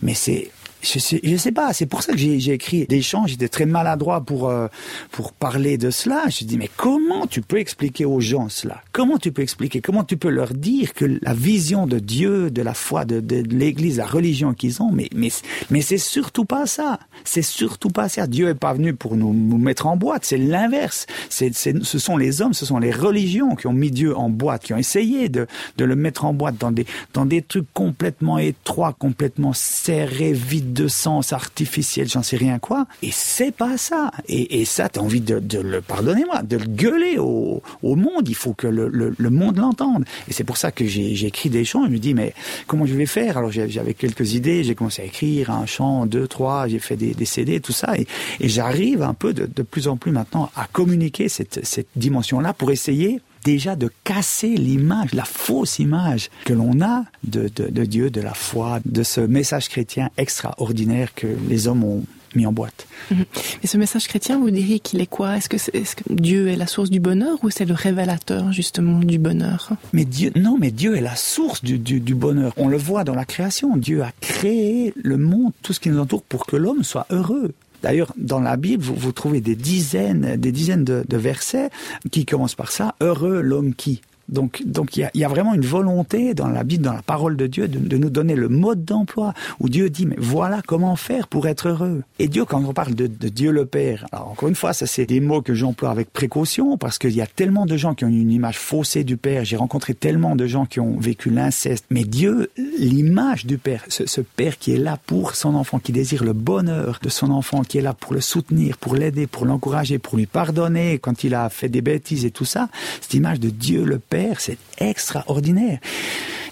mais 0.00 0.14
c'est 0.14 0.52
je 0.92 0.98
sais, 0.98 1.20
sais 1.36 1.52
pas, 1.52 1.72
c'est 1.72 1.86
pour 1.86 2.02
ça 2.02 2.12
que 2.12 2.18
j'ai 2.18 2.52
écrit 2.52 2.86
des 2.86 3.02
chants, 3.02 3.26
j'étais 3.26 3.48
très 3.48 3.66
maladroit 3.66 4.20
pour, 4.20 4.48
euh, 4.48 4.68
pour 5.10 5.32
parler 5.32 5.78
de 5.78 5.90
cela. 5.90 6.24
Je 6.28 6.44
dis, 6.44 6.56
mais 6.56 6.70
comment 6.76 7.26
tu 7.26 7.42
peux 7.42 7.58
expliquer 7.58 8.04
aux 8.04 8.20
gens 8.20 8.48
cela? 8.48 8.82
Comment 8.92 9.18
tu 9.18 9.32
peux 9.32 9.42
expliquer? 9.42 9.80
Comment 9.80 10.04
tu 10.04 10.16
peux 10.16 10.28
leur 10.28 10.54
dire 10.54 10.94
que 10.94 11.04
la 11.22 11.34
vision 11.34 11.86
de 11.86 11.98
Dieu, 11.98 12.50
de 12.50 12.62
la 12.62 12.74
foi, 12.74 13.04
de 13.04 13.42
l'Église, 13.50 13.98
la 13.98 14.06
religion 14.06 14.54
qu'ils 14.54 14.82
ont, 14.82 14.92
mais, 14.92 15.08
mais, 15.14 15.30
mais 15.70 15.80
c'est 15.80 15.98
surtout 15.98 16.44
pas 16.44 16.66
ça. 16.66 17.00
C'est 17.24 17.42
surtout 17.42 17.90
pas 17.90 18.08
ça. 18.08 18.26
Dieu 18.26 18.48
est 18.48 18.54
pas 18.54 18.74
venu 18.74 18.94
pour 18.94 19.16
nous, 19.16 19.32
nous 19.32 19.58
mettre 19.58 19.86
en 19.86 19.96
boîte, 19.96 20.24
c'est 20.24 20.38
l'inverse. 20.38 21.06
Ce 21.28 21.98
sont 21.98 22.16
les 22.16 22.42
hommes, 22.42 22.54
ce 22.54 22.66
sont 22.66 22.78
les 22.78 22.92
religions 22.92 23.56
qui 23.56 23.66
ont 23.66 23.72
mis 23.72 23.90
Dieu 23.90 24.16
en 24.16 24.30
boîte, 24.30 24.64
qui 24.64 24.74
ont 24.74 24.78
essayé 24.78 25.28
de, 25.28 25.46
de 25.76 25.84
le 25.84 25.96
mettre 25.96 26.24
en 26.24 26.32
boîte 26.32 26.58
dans 26.58 26.72
des, 26.72 26.86
dans 27.12 27.26
des 27.26 27.42
trucs 27.42 27.72
complètement 27.72 28.38
étroits, 28.38 28.94
complètement 28.98 29.52
serrés, 29.52 30.32
vides 30.32 30.75
de 30.76 30.88
sens 30.88 31.32
artificiel, 31.32 32.08
j'en 32.08 32.22
sais 32.22 32.36
rien 32.36 32.58
quoi. 32.58 32.86
Et 33.02 33.10
c'est 33.10 33.50
pas 33.50 33.76
ça. 33.78 34.10
Et, 34.28 34.60
et 34.60 34.64
ça, 34.64 34.88
t'as 34.88 35.00
envie 35.00 35.20
de, 35.20 35.40
le, 35.58 35.80
pardonnez-moi, 35.80 36.42
de 36.42 36.58
le 36.58 36.66
gueuler 36.66 37.18
au, 37.18 37.62
au 37.82 37.96
monde. 37.96 38.28
Il 38.28 38.34
faut 38.34 38.52
que 38.52 38.66
le, 38.66 38.88
le, 38.88 39.14
le 39.16 39.30
monde 39.30 39.56
l'entende. 39.56 40.04
Et 40.28 40.32
c'est 40.32 40.44
pour 40.44 40.58
ça 40.58 40.70
que 40.70 40.84
j'ai 40.86 41.26
écrit 41.26 41.50
des 41.50 41.64
chants. 41.64 41.84
Je 41.86 41.90
me 41.90 41.98
dis, 41.98 42.14
mais 42.14 42.34
comment 42.66 42.86
je 42.86 42.94
vais 42.94 43.06
faire? 43.06 43.38
Alors 43.38 43.50
j'avais 43.50 43.94
quelques 43.94 44.34
idées. 44.34 44.62
J'ai 44.64 44.74
commencé 44.74 45.02
à 45.02 45.06
écrire 45.06 45.50
un 45.50 45.66
chant, 45.66 46.06
deux, 46.06 46.28
trois. 46.28 46.68
J'ai 46.68 46.78
fait 46.78 46.96
des, 46.96 47.14
des 47.14 47.24
CD, 47.24 47.60
tout 47.60 47.72
ça. 47.72 47.96
Et, 47.96 48.06
et 48.40 48.48
j'arrive 48.48 49.02
un 49.02 49.14
peu 49.14 49.32
de, 49.32 49.46
de 49.46 49.62
plus 49.62 49.88
en 49.88 49.96
plus 49.96 50.12
maintenant 50.12 50.50
à 50.54 50.66
communiquer 50.70 51.28
cette, 51.28 51.64
cette 51.64 51.88
dimension-là 51.96 52.52
pour 52.52 52.70
essayer 52.70 53.20
déjà 53.46 53.76
de 53.76 53.88
casser 54.02 54.56
l'image, 54.56 55.14
la 55.14 55.24
fausse 55.24 55.78
image 55.78 56.30
que 56.44 56.52
l'on 56.52 56.80
a 56.82 57.04
de, 57.22 57.48
de, 57.54 57.68
de 57.68 57.84
Dieu, 57.84 58.10
de 58.10 58.20
la 58.20 58.34
foi, 58.34 58.80
de 58.84 59.04
ce 59.04 59.20
message 59.20 59.68
chrétien 59.68 60.10
extraordinaire 60.18 61.14
que 61.14 61.28
les 61.48 61.68
hommes 61.68 61.84
ont 61.84 62.02
mis 62.34 62.44
en 62.44 62.52
boîte. 62.52 62.88
Mmh. 63.10 63.22
Et 63.62 63.66
ce 63.68 63.78
message 63.78 64.08
chrétien, 64.08 64.38
vous 64.38 64.50
diriez 64.50 64.80
qu'il 64.80 65.00
est 65.00 65.06
quoi? 65.06 65.36
Est-ce 65.36 65.48
que, 65.48 65.56
est, 65.56 65.74
est 65.74 65.94
que 65.94 66.12
Dieu 66.12 66.48
est 66.48 66.56
la 66.56 66.66
source 66.66 66.90
du 66.90 66.98
bonheur 66.98 67.38
ou 67.44 67.50
c'est 67.50 67.64
le 67.64 67.72
révélateur 67.72 68.52
justement 68.52 68.98
du 68.98 69.18
bonheur? 69.18 69.70
Mais 69.92 70.04
Dieu, 70.04 70.32
non, 70.34 70.58
mais 70.58 70.72
Dieu 70.72 70.96
est 70.96 71.00
la 71.00 71.16
source 71.16 71.62
du, 71.62 71.78
du, 71.78 72.00
du 72.00 72.14
bonheur. 72.14 72.52
On 72.56 72.68
le 72.68 72.76
voit 72.76 73.04
dans 73.04 73.14
la 73.14 73.24
création. 73.24 73.76
Dieu 73.76 74.02
a 74.02 74.10
créé 74.20 74.92
le 74.96 75.16
monde, 75.16 75.52
tout 75.62 75.72
ce 75.72 75.80
qui 75.80 75.88
nous 75.88 76.00
entoure, 76.00 76.22
pour 76.24 76.46
que 76.46 76.56
l'homme 76.56 76.82
soit 76.82 77.06
heureux. 77.10 77.54
D'ailleurs, 77.82 78.12
dans 78.16 78.40
la 78.40 78.56
Bible, 78.56 78.82
vous, 78.82 79.12
trouvez 79.12 79.40
des 79.40 79.56
dizaines, 79.56 80.36
des 80.36 80.52
dizaines 80.52 80.84
de 80.84 81.16
versets 81.16 81.70
qui 82.10 82.24
commencent 82.24 82.54
par 82.54 82.70
ça. 82.70 82.94
Heureux 83.00 83.40
l'homme 83.40 83.74
qui. 83.74 84.02
Donc, 84.28 84.62
donc 84.66 84.96
il 84.96 85.00
y 85.00 85.04
a, 85.04 85.10
y 85.14 85.24
a 85.24 85.28
vraiment 85.28 85.54
une 85.54 85.64
volonté 85.64 86.34
dans 86.34 86.48
la 86.48 86.64
Bible, 86.64 86.84
dans 86.84 86.92
la 86.92 87.02
parole 87.02 87.36
de 87.36 87.46
Dieu, 87.46 87.68
de, 87.68 87.78
de 87.78 87.96
nous 87.96 88.10
donner 88.10 88.34
le 88.34 88.48
mode 88.48 88.84
d'emploi 88.84 89.34
où 89.60 89.68
Dieu 89.68 89.88
dit 89.88 90.06
mais 90.06 90.16
voilà 90.18 90.62
comment 90.66 90.96
faire 90.96 91.28
pour 91.28 91.46
être 91.46 91.68
heureux. 91.68 92.02
Et 92.18 92.28
Dieu, 92.28 92.44
quand 92.44 92.64
on 92.64 92.72
parle 92.72 92.94
de, 92.94 93.06
de 93.06 93.28
Dieu 93.28 93.52
le 93.52 93.66
Père, 93.66 94.06
alors 94.12 94.28
encore 94.30 94.48
une 94.48 94.54
fois, 94.54 94.72
ça 94.72 94.86
c'est 94.86 95.06
des 95.06 95.20
mots 95.20 95.42
que 95.42 95.54
j'emploie 95.54 95.90
avec 95.90 96.12
précaution 96.12 96.76
parce 96.76 96.98
qu'il 96.98 97.12
y 97.12 97.20
a 97.20 97.26
tellement 97.26 97.66
de 97.66 97.76
gens 97.76 97.94
qui 97.94 98.04
ont 98.04 98.08
une 98.08 98.32
image 98.32 98.58
faussée 98.58 99.04
du 99.04 99.16
Père. 99.16 99.44
J'ai 99.44 99.56
rencontré 99.56 99.94
tellement 99.94 100.34
de 100.34 100.46
gens 100.46 100.66
qui 100.66 100.80
ont 100.80 100.98
vécu 100.98 101.30
l'inceste. 101.30 101.84
Mais 101.90 102.04
Dieu, 102.04 102.50
l'image 102.78 103.46
du 103.46 103.58
Père, 103.58 103.84
ce, 103.88 104.06
ce 104.06 104.20
Père 104.20 104.58
qui 104.58 104.72
est 104.72 104.78
là 104.78 104.98
pour 105.06 105.36
son 105.36 105.54
enfant, 105.54 105.78
qui 105.78 105.92
désire 105.92 106.24
le 106.24 106.32
bonheur 106.32 106.98
de 107.02 107.08
son 107.08 107.30
enfant, 107.30 107.62
qui 107.62 107.78
est 107.78 107.82
là 107.82 107.94
pour 107.94 108.12
le 108.12 108.20
soutenir, 108.20 108.76
pour 108.78 108.96
l'aider, 108.96 109.26
pour 109.26 109.46
l'encourager, 109.46 109.98
pour 109.98 110.16
lui 110.16 110.26
pardonner 110.26 110.98
quand 110.98 111.22
il 111.22 111.34
a 111.34 111.48
fait 111.48 111.68
des 111.68 111.82
bêtises 111.82 112.24
et 112.24 112.30
tout 112.30 112.44
ça, 112.44 112.68
cette 113.00 113.14
image 113.14 113.40
de 113.40 113.50
Dieu 113.50 113.84
le 113.84 113.98
Père 113.98 114.15
c'est 114.38 114.58
extraordinaire. 114.78 115.78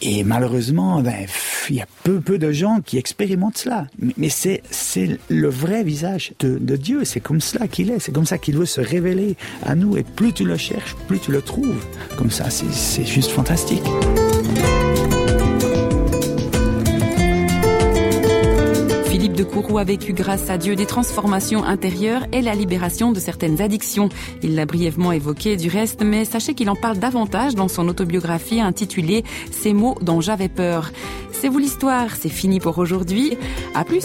Et 0.03 0.24
malheureusement, 0.24 1.00
ben, 1.00 1.27
il 1.70 1.77
y 1.77 1.81
a 1.81 1.87
peu, 2.03 2.20
peu 2.20 2.38
de 2.38 2.53
gens 2.53 2.81
qui 2.85 2.98
expérimentent 2.98 3.59
cela. 3.59 3.87
Mais, 4.16 4.29
c'est, 4.29 4.62
c'est 4.70 5.18
le 5.29 5.48
vrai 5.48 5.83
visage 5.83 6.33
de, 6.40 6.59
de 6.59 6.77
Dieu. 6.77 7.05
C'est 7.05 7.20
comme 7.20 7.40
cela 7.40 7.68
qu'il 7.68 7.90
est. 7.90 8.00
C'est 8.00 8.12
comme 8.12 8.27
ça 8.27 8.38
qu'il 8.38 8.57
veut 8.57 8.66
se 8.66 8.81
révéler 8.81 9.37
à 9.64 9.74
nous. 9.74 9.96
Et 9.96 10.03
plus 10.03 10.33
tu 10.33 10.44
le 10.44 10.57
cherches, 10.57 10.94
plus 11.09 11.20
tu 11.20 11.33
le 11.33 11.40
trouves. 11.40 11.85
Comme 12.18 12.31
ça, 12.31 12.50
c'est, 12.50 12.70
c'est 12.72 13.07
juste 13.07 13.31
fantastique. 13.31 13.83
De 19.35 19.44
Courroux 19.44 19.79
a 19.79 19.85
vécu 19.85 20.12
grâce 20.12 20.49
à 20.49 20.59
Dieu 20.59 20.77
des 20.77 20.87
transformations 20.87 21.64
intérieures 21.64 22.25
et 22.33 22.40
la 22.40 22.55
libération 22.55 23.12
de 23.12 23.18
certaines 23.18 23.61
addictions. 23.61 24.09
Il 24.42 24.55
l'a 24.55 24.64
brièvement 24.64 25.12
évoqué 25.12 25.57
du 25.57 25.68
reste, 25.68 26.03
mais 26.03 26.25
sachez 26.25 26.55
qu'il 26.55 26.70
en 26.70 26.77
parle 26.77 26.99
davantage 26.99 27.55
dans 27.55 27.68
son 27.68 27.88
autobiographie 27.88 28.61
intitulée 28.61 29.25
Ces 29.51 29.73
mots 29.73 29.97
dont 30.01 30.20
j'avais 30.20 30.49
peur. 30.49 30.92
C'est 31.33 31.49
vous 31.49 31.59
l'histoire, 31.59 32.14
c'est 32.16 32.29
fini 32.29 32.61
pour 32.61 32.79
aujourd'hui. 32.79 33.37
À 33.75 33.85
plus. 33.85 34.05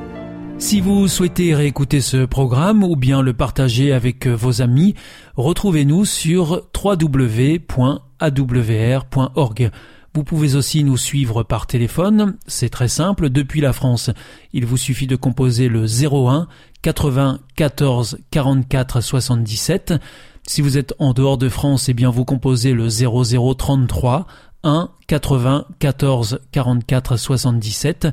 Si 0.61 0.79
vous 0.79 1.07
souhaitez 1.07 1.55
réécouter 1.55 2.01
ce 2.01 2.23
programme 2.23 2.83
ou 2.83 2.95
bien 2.95 3.23
le 3.23 3.33
partager 3.33 3.91
avec 3.91 4.27
vos 4.27 4.61
amis, 4.61 4.93
retrouvez-nous 5.35 6.05
sur 6.05 6.69
www.awr.org. 6.81 7.71
Vous 10.13 10.23
pouvez 10.23 10.55
aussi 10.55 10.83
nous 10.83 10.97
suivre 10.97 11.41
par 11.41 11.65
téléphone, 11.65 12.37
c'est 12.45 12.69
très 12.69 12.89
simple, 12.89 13.31
depuis 13.31 13.59
la 13.59 13.73
France. 13.73 14.11
Il 14.53 14.67
vous 14.67 14.77
suffit 14.77 15.07
de 15.07 15.15
composer 15.15 15.67
le 15.67 15.85
01 15.85 16.47
80 16.83 17.39
14 17.55 18.19
44 18.29 19.01
77. 19.01 19.95
Si 20.47 20.61
vous 20.61 20.77
êtes 20.77 20.93
en 20.99 21.13
dehors 21.13 21.39
de 21.39 21.49
France, 21.49 21.89
eh 21.89 21.93
bien 21.95 22.11
vous 22.11 22.23
composez 22.23 22.73
le 22.73 22.87
0033 22.87 24.27
1 24.63 24.89
80 25.07 25.65
14 25.79 26.39
44 26.51 27.17
77. 27.17 28.07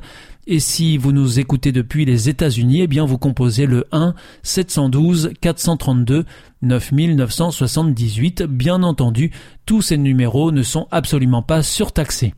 Et 0.47 0.59
si 0.59 0.97
vous 0.97 1.11
nous 1.11 1.39
écoutez 1.39 1.71
depuis 1.71 2.05
les 2.05 2.27
États-Unis, 2.27 2.81
eh 2.81 2.87
bien 2.87 3.05
vous 3.05 3.19
composez 3.19 3.67
le 3.67 3.85
1 3.91 4.15
712 4.41 5.31
432 5.41 6.25
9978. 6.63 8.43
Bien 8.43 8.81
entendu, 8.81 9.31
tous 9.65 9.81
ces 9.81 9.97
numéros 9.97 10.51
ne 10.51 10.63
sont 10.63 10.87
absolument 10.91 11.43
pas 11.43 11.61
surtaxés. 11.61 12.33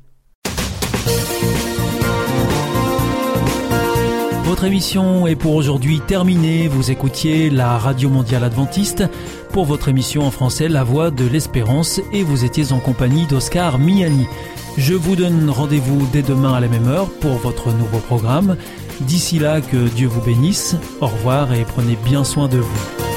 Votre 4.61 4.73
émission 4.73 5.25
est 5.25 5.35
pour 5.35 5.55
aujourd'hui 5.55 6.01
terminée. 6.01 6.67
Vous 6.67 6.91
écoutiez 6.91 7.49
la 7.49 7.79
Radio 7.79 8.09
Mondiale 8.09 8.43
Adventiste 8.43 9.05
pour 9.51 9.65
votre 9.65 9.89
émission 9.89 10.21
en 10.21 10.29
français 10.29 10.67
La 10.67 10.83
Voix 10.83 11.09
de 11.09 11.25
l'Espérance 11.25 11.99
et 12.13 12.21
vous 12.21 12.45
étiez 12.45 12.71
en 12.71 12.77
compagnie 12.77 13.25
d'Oscar 13.25 13.79
Miani. 13.79 14.27
Je 14.77 14.93
vous 14.93 15.15
donne 15.15 15.49
rendez-vous 15.49 16.05
dès 16.13 16.21
demain 16.21 16.53
à 16.53 16.59
la 16.59 16.67
même 16.67 16.87
heure 16.87 17.09
pour 17.09 17.37
votre 17.37 17.73
nouveau 17.73 17.97
programme. 17.97 18.55
D'ici 18.99 19.39
là, 19.39 19.61
que 19.61 19.87
Dieu 19.87 20.07
vous 20.07 20.21
bénisse. 20.21 20.75
Au 20.99 21.07
revoir 21.07 21.51
et 21.53 21.65
prenez 21.65 21.97
bien 22.05 22.23
soin 22.23 22.47
de 22.47 22.59
vous. 22.59 23.10